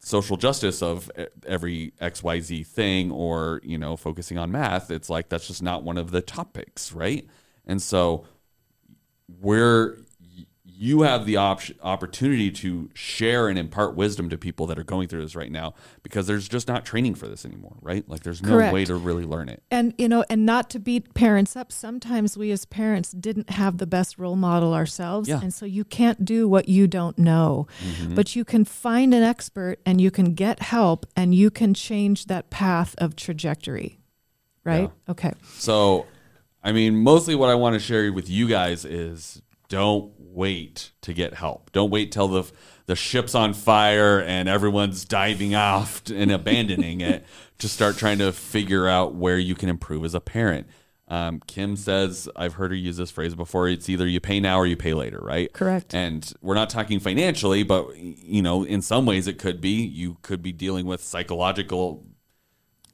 social 0.00 0.36
justice 0.36 0.80
of 0.80 1.10
every 1.46 1.92
XYZ 2.00 2.66
thing 2.66 3.10
or, 3.10 3.60
you 3.62 3.76
know, 3.76 3.96
focusing 3.96 4.38
on 4.38 4.50
math. 4.50 4.90
It's 4.90 5.10
like 5.10 5.28
that's 5.28 5.48
just 5.48 5.62
not 5.62 5.82
one 5.82 5.98
of 5.98 6.10
the 6.10 6.22
topics, 6.22 6.92
right? 6.92 7.26
And 7.66 7.82
so 7.82 8.24
we're 9.40 9.98
you 10.80 11.02
have 11.02 11.26
the 11.26 11.36
op- 11.36 11.60
opportunity 11.82 12.52
to 12.52 12.88
share 12.94 13.48
and 13.48 13.58
impart 13.58 13.96
wisdom 13.96 14.30
to 14.30 14.38
people 14.38 14.64
that 14.64 14.78
are 14.78 14.84
going 14.84 15.08
through 15.08 15.20
this 15.20 15.34
right 15.34 15.50
now 15.50 15.74
because 16.04 16.28
there's 16.28 16.48
just 16.48 16.68
not 16.68 16.84
training 16.84 17.16
for 17.16 17.26
this 17.26 17.44
anymore, 17.44 17.74
right? 17.80 18.08
Like 18.08 18.22
there's 18.22 18.40
no 18.40 18.50
Correct. 18.50 18.72
way 18.72 18.84
to 18.84 18.94
really 18.94 19.24
learn 19.24 19.48
it. 19.48 19.60
And 19.72 19.92
you 19.98 20.08
know, 20.08 20.24
and 20.30 20.46
not 20.46 20.70
to 20.70 20.78
beat 20.78 21.14
parents 21.14 21.56
up, 21.56 21.72
sometimes 21.72 22.38
we 22.38 22.52
as 22.52 22.64
parents 22.64 23.10
didn't 23.10 23.50
have 23.50 23.78
the 23.78 23.88
best 23.88 24.18
role 24.18 24.36
model 24.36 24.72
ourselves, 24.72 25.28
Yeah. 25.28 25.40
and 25.42 25.52
so 25.52 25.66
you 25.66 25.82
can't 25.82 26.24
do 26.24 26.48
what 26.48 26.68
you 26.68 26.86
don't 26.86 27.18
know. 27.18 27.66
Mm-hmm. 27.80 28.14
But 28.14 28.36
you 28.36 28.44
can 28.44 28.64
find 28.64 29.12
an 29.12 29.24
expert 29.24 29.80
and 29.84 30.00
you 30.00 30.12
can 30.12 30.34
get 30.34 30.62
help 30.62 31.06
and 31.16 31.34
you 31.34 31.50
can 31.50 31.74
change 31.74 32.26
that 32.26 32.50
path 32.50 32.94
of 32.98 33.16
trajectory. 33.16 33.98
Right? 34.62 34.92
Okay. 35.08 35.32
So, 35.54 36.06
I 36.62 36.70
mean, 36.70 36.98
mostly 36.98 37.34
what 37.34 37.48
I 37.48 37.56
want 37.56 37.74
to 37.74 37.80
share 37.80 38.12
with 38.12 38.28
you 38.30 38.46
guys 38.46 38.84
is 38.84 39.42
don't 39.68 40.12
wait 40.18 40.92
to 41.02 41.12
get 41.12 41.34
help. 41.34 41.72
Don't 41.72 41.90
wait 41.90 42.12
till 42.12 42.28
the 42.28 42.50
the 42.86 42.96
ship's 42.96 43.34
on 43.34 43.52
fire 43.52 44.18
and 44.20 44.48
everyone's 44.48 45.04
diving 45.04 45.54
off 45.54 46.02
and 46.08 46.32
abandoning 46.32 47.02
it 47.02 47.24
to 47.58 47.68
start 47.68 47.98
trying 47.98 48.18
to 48.18 48.32
figure 48.32 48.88
out 48.88 49.14
where 49.14 49.38
you 49.38 49.54
can 49.54 49.68
improve 49.68 50.04
as 50.04 50.14
a 50.14 50.20
parent. 50.20 50.66
Um, 51.06 51.40
Kim 51.46 51.76
says, 51.76 52.28
I've 52.36 52.54
heard 52.54 52.70
her 52.70 52.76
use 52.76 52.96
this 52.96 53.10
phrase 53.10 53.34
before. 53.34 53.68
It's 53.68 53.88
either 53.88 54.06
you 54.06 54.20
pay 54.20 54.40
now 54.40 54.58
or 54.58 54.66
you 54.66 54.76
pay 54.76 54.94
later, 54.94 55.18
right? 55.20 55.52
Correct. 55.52 55.94
And 55.94 56.30
we're 56.40 56.54
not 56.54 56.70
talking 56.70 56.98
financially, 56.98 57.62
but 57.62 57.96
you 57.96 58.42
know, 58.42 58.64
in 58.64 58.80
some 58.82 59.04
ways 59.04 59.26
it 59.26 59.38
could 59.38 59.60
be. 59.60 59.84
You 59.84 60.18
could 60.22 60.42
be 60.42 60.52
dealing 60.52 60.86
with 60.86 61.02
psychological 61.02 62.06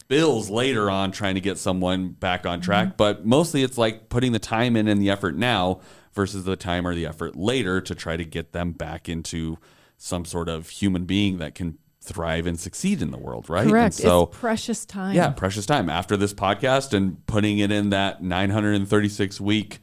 bills 0.08 0.50
later 0.50 0.90
on 0.90 1.12
trying 1.12 1.34
to 1.34 1.40
get 1.40 1.58
someone 1.58 2.08
back 2.08 2.46
on 2.46 2.60
track. 2.60 2.88
Mm-hmm. 2.88 2.96
But 2.96 3.26
mostly 3.26 3.62
it's 3.62 3.78
like 3.78 4.08
putting 4.08 4.32
the 4.32 4.38
time 4.38 4.76
in 4.76 4.88
and 4.88 5.00
the 5.00 5.10
effort 5.10 5.36
now 5.36 5.80
versus 6.14 6.44
the 6.44 6.56
time 6.56 6.86
or 6.86 6.94
the 6.94 7.06
effort 7.06 7.36
later 7.36 7.80
to 7.80 7.94
try 7.94 8.16
to 8.16 8.24
get 8.24 8.52
them 8.52 8.72
back 8.72 9.08
into 9.08 9.58
some 9.96 10.24
sort 10.24 10.48
of 10.48 10.68
human 10.68 11.04
being 11.04 11.38
that 11.38 11.54
can 11.54 11.78
thrive 12.00 12.46
and 12.46 12.60
succeed 12.60 13.00
in 13.00 13.10
the 13.10 13.18
world, 13.18 13.48
right? 13.48 13.66
Correct. 13.66 13.96
And 13.96 14.02
so 14.02 14.22
it's 14.24 14.38
precious 14.38 14.84
time. 14.84 15.14
yeah, 15.14 15.30
precious 15.30 15.66
time 15.66 15.88
after 15.88 16.16
this 16.16 16.34
podcast 16.34 16.92
and 16.92 17.24
putting 17.26 17.58
it 17.58 17.72
in 17.72 17.90
that 17.90 18.22
936 18.22 19.40
week 19.40 19.78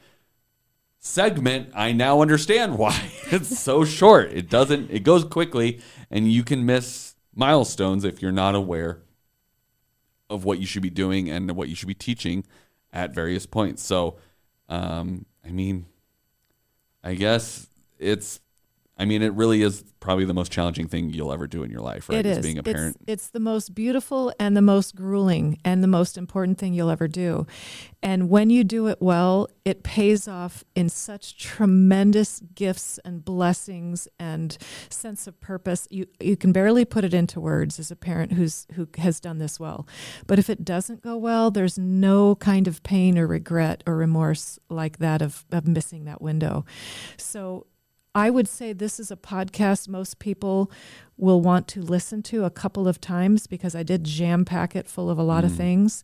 segment. 0.99 1.71
I 1.73 1.91
now 1.93 2.21
understand 2.21 2.77
why 2.77 3.11
it's 3.31 3.59
so 3.59 3.83
short. 3.83 4.31
It 4.31 4.49
doesn't, 4.49 4.91
it 4.91 4.99
goes 4.99 5.25
quickly 5.25 5.81
and 6.11 6.31
you 6.31 6.43
can 6.43 6.65
miss 6.65 7.15
milestones 7.33 8.03
if 8.03 8.21
you're 8.21 8.31
not 8.31 8.53
aware 8.53 9.01
of 10.29 10.45
what 10.45 10.59
you 10.59 10.65
should 10.65 10.83
be 10.83 10.89
doing 10.89 11.29
and 11.29 11.51
what 11.51 11.69
you 11.69 11.75
should 11.75 11.87
be 11.87 11.93
teaching 11.93 12.45
at 12.93 13.15
various 13.15 13.45
points. 13.45 13.83
So, 13.83 14.17
um, 14.69 15.25
I 15.45 15.49
mean, 15.49 15.87
I 17.03 17.15
guess 17.15 17.67
it's, 17.99 18.39
I 19.01 19.05
mean, 19.05 19.23
it 19.23 19.33
really 19.33 19.63
is 19.63 19.83
probably 19.99 20.25
the 20.25 20.33
most 20.33 20.51
challenging 20.51 20.87
thing 20.87 21.09
you'll 21.09 21.33
ever 21.33 21.47
do 21.47 21.63
in 21.63 21.71
your 21.71 21.81
life, 21.81 22.07
right? 22.07 22.19
It 22.19 22.25
is. 22.27 22.39
being 22.39 22.57
a 22.57 22.59
It's- 22.59 22.75
parent. 22.75 22.97
It's, 23.07 23.29
the 23.29 23.39
most 23.39 23.73
beautiful 23.73 24.31
and 24.39 24.55
the 24.55 24.61
most 24.61 24.95
grueling 24.95 25.57
and 25.65 25.81
the 25.83 25.87
most 25.87 26.17
important 26.17 26.59
thing 26.59 26.73
you'll 26.75 26.89
ever 26.91 27.07
do. 27.07 27.47
And 28.03 28.29
when 28.29 28.49
you 28.51 28.63
do 28.63 28.87
it 28.87 29.01
well, 29.01 29.47
it 29.65 29.81
pays 29.83 30.27
off 30.27 30.63
in 30.75 30.89
such 30.89 31.37
tremendous 31.37 32.41
gifts 32.53 32.99
and 33.05 33.25
blessings 33.25 34.07
and 34.19 34.57
sense 34.89 35.27
of 35.27 35.39
purpose. 35.39 35.87
You 35.91 36.07
you 36.19 36.35
can 36.35 36.51
barely 36.51 36.83
put 36.85 37.03
it 37.03 37.13
into 37.13 37.39
words 37.39 37.79
as 37.79 37.89
a 37.91 37.95
parent 37.95 38.33
who's 38.33 38.67
who 38.73 38.87
has 38.97 39.19
done 39.19 39.37
this 39.37 39.59
well. 39.59 39.87
But 40.27 40.39
if 40.39 40.49
it 40.49 40.65
doesn't 40.65 41.01
go 41.01 41.15
well, 41.17 41.51
there's 41.51 41.77
no 41.77 42.35
kind 42.35 42.67
of 42.67 42.83
pain 42.83 43.17
or 43.17 43.25
regret 43.27 43.83
or 43.87 43.95
remorse 43.95 44.59
like 44.69 44.97
that 44.97 45.21
of, 45.21 45.45
of 45.51 45.67
missing 45.67 46.05
that 46.05 46.21
window. 46.21 46.65
So 47.17 47.67
I 48.13 48.29
would 48.29 48.47
say 48.47 48.73
this 48.73 48.99
is 48.99 49.09
a 49.09 49.15
podcast 49.15 49.87
most 49.87 50.19
people 50.19 50.69
will 51.17 51.39
want 51.39 51.67
to 51.69 51.81
listen 51.81 52.21
to 52.23 52.43
a 52.43 52.49
couple 52.49 52.87
of 52.87 52.99
times 52.99 53.47
because 53.47 53.73
I 53.73 53.83
did 53.83 54.03
jam 54.03 54.43
pack 54.43 54.75
it 54.75 54.87
full 54.87 55.09
of 55.09 55.17
a 55.17 55.23
lot 55.23 55.45
of 55.45 55.53
things. 55.53 56.03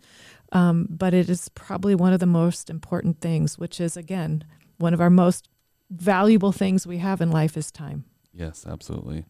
Um, 0.53 0.87
but 0.89 1.13
it 1.13 1.29
is 1.29 1.49
probably 1.49 1.95
one 1.95 2.13
of 2.13 2.21
the 2.21 2.25
most 2.25 2.69
important 2.69 3.19
things, 3.19 3.57
which 3.57 3.81
is, 3.81 3.97
again, 3.97 4.45
one 4.77 4.93
of 4.93 5.01
our 5.01 5.09
most 5.09 5.49
valuable 5.89 6.53
things 6.53 6.87
we 6.87 6.99
have 6.99 7.19
in 7.19 7.31
life 7.31 7.57
is 7.57 7.71
time. 7.71 8.05
Yes, 8.33 8.65
absolutely. 8.65 9.25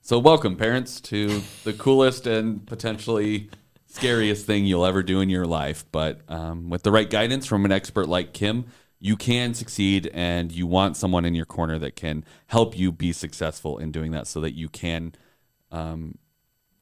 So, 0.00 0.18
welcome, 0.18 0.56
parents, 0.56 1.00
to 1.02 1.42
the 1.64 1.72
coolest 1.72 2.26
and 2.26 2.66
potentially 2.66 3.50
scariest 3.86 4.46
thing 4.46 4.64
you'll 4.64 4.86
ever 4.86 5.02
do 5.02 5.20
in 5.20 5.30
your 5.30 5.46
life. 5.46 5.84
But 5.92 6.20
um, 6.28 6.70
with 6.70 6.82
the 6.82 6.90
right 6.90 7.08
guidance 7.08 7.46
from 7.46 7.64
an 7.64 7.72
expert 7.72 8.08
like 8.08 8.32
Kim, 8.32 8.66
you 8.98 9.16
can 9.16 9.54
succeed, 9.54 10.10
and 10.14 10.50
you 10.52 10.66
want 10.66 10.96
someone 10.96 11.24
in 11.24 11.34
your 11.34 11.44
corner 11.46 11.78
that 11.78 11.96
can 11.96 12.24
help 12.46 12.78
you 12.78 12.90
be 12.90 13.12
successful 13.12 13.78
in 13.78 13.92
doing 13.92 14.12
that 14.12 14.26
so 14.26 14.40
that 14.40 14.52
you 14.52 14.68
can 14.68 15.14
um, 15.70 16.16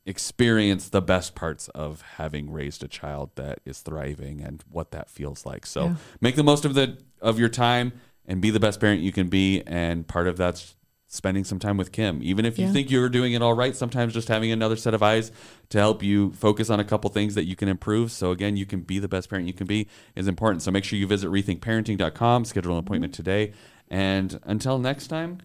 experience 0.07 0.89
the 0.91 1.01
best 1.03 1.35
parts 1.35 1.69
of 1.69 2.03
having 2.17 2.53
raised 2.53 2.85
a 2.85 2.89
child 2.89 3.31
that 3.37 3.61
is 3.65 3.81
thriving 3.81 4.41
and 4.41 4.63
what 4.71 4.91
that 4.91 5.11
feels 5.11 5.47
like. 5.47 5.67
So, 5.67 5.87
Yeah. 5.87 5.95
make 6.21 6.37
the 6.37 6.45
most 6.45 6.65
of 6.65 6.75
the 6.75 6.99
of 7.21 7.39
your 7.39 7.49
time 7.49 7.93
and 8.27 8.41
be 8.41 8.51
the 8.51 8.61
best 8.61 8.81
parent 8.81 9.01
you 9.01 9.13
can 9.13 9.29
be 9.29 9.63
and 9.67 10.07
part 10.07 10.29
of 10.29 10.37
that's 10.37 10.77
spending 11.15 11.45
some 11.45 11.59
time 11.59 11.77
with 11.77 11.93
Kim. 11.93 12.21
Even 12.23 12.45
if 12.45 12.59
you 12.59 12.67
Yeah. 12.67 12.73
think 12.73 12.91
you're 12.91 13.09
doing 13.09 13.33
it 13.33 13.43
all 13.43 13.55
right, 13.55 13.75
sometimes 13.75 14.13
just 14.13 14.29
having 14.29 14.51
another 14.51 14.77
set 14.77 14.95
of 14.95 15.03
eyes 15.03 15.31
to 15.71 15.79
help 15.79 16.03
you 16.03 16.33
focus 16.33 16.71
on 16.71 16.81
a 16.81 16.85
couple 16.85 17.09
things 17.11 17.35
that 17.35 17.45
you 17.45 17.57
can 17.57 17.69
improve. 17.69 18.11
So 18.13 18.31
again, 18.31 18.57
you 18.57 18.67
can 18.67 18.81
be 18.81 18.99
the 18.99 19.09
best 19.09 19.31
parent 19.31 19.47
you 19.47 19.55
can 19.55 19.67
be 19.67 19.87
is 20.15 20.29
important. 20.29 20.63
So 20.63 20.71
make 20.71 20.85
sure 20.85 20.99
you 20.99 21.07
visit 21.07 21.31
rethinkparenting.com, 21.31 22.45
schedule 22.45 22.73
an 22.73 22.79
appointment 22.79 23.13
mm-hmm. 23.13 23.23
today. 23.23 23.53
And 23.89 24.41
until 24.45 24.79
next 24.79 25.09
time, 25.09 25.39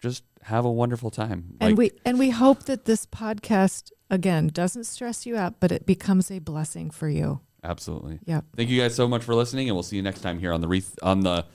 just 0.00 0.24
have 0.42 0.64
a 0.64 0.70
wonderful 0.70 1.10
time. 1.10 1.54
and 1.60 1.70
Like- 1.72 1.78
we 1.78 1.90
and 2.04 2.18
we 2.18 2.30
hope 2.30 2.64
that 2.64 2.84
this 2.84 3.06
podcast 3.06 3.92
again 4.10 4.48
doesn't 4.48 4.84
stress 4.84 5.26
you 5.26 5.36
out, 5.36 5.60
but 5.60 5.70
it 5.72 5.86
becomes 5.86 6.30
a 6.30 6.38
blessing 6.38 6.90
for 6.90 7.08
you. 7.08 7.40
absolutely. 7.64 8.18
Yeah. 8.24 8.40
Thank 8.56 8.70
you 8.70 8.80
guys 8.80 8.92
so 8.94 9.06
much 9.06 9.22
for 9.22 9.36
listening, 9.36 9.68
and 9.68 9.76
we'll 9.76 9.84
see 9.84 9.94
you 9.94 10.02
next 10.02 10.20
time 10.20 10.40
here 10.40 10.52
on 10.52 10.60
the 10.60 10.66
Reth- 10.66 10.98
on 11.00 11.20
the 11.20 11.46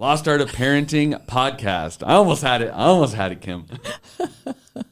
Lost 0.00 0.28
Art 0.28 0.40
of 0.40 0.52
Parenting 0.52 1.26
podcast. 1.26 2.06
I 2.06 2.14
almost 2.14 2.40
had 2.42 2.62
it. 2.62 2.68
I 2.68 2.84
almost 2.84 3.14
had 3.14 3.32
it, 3.32 3.40
Kim. 3.40 3.66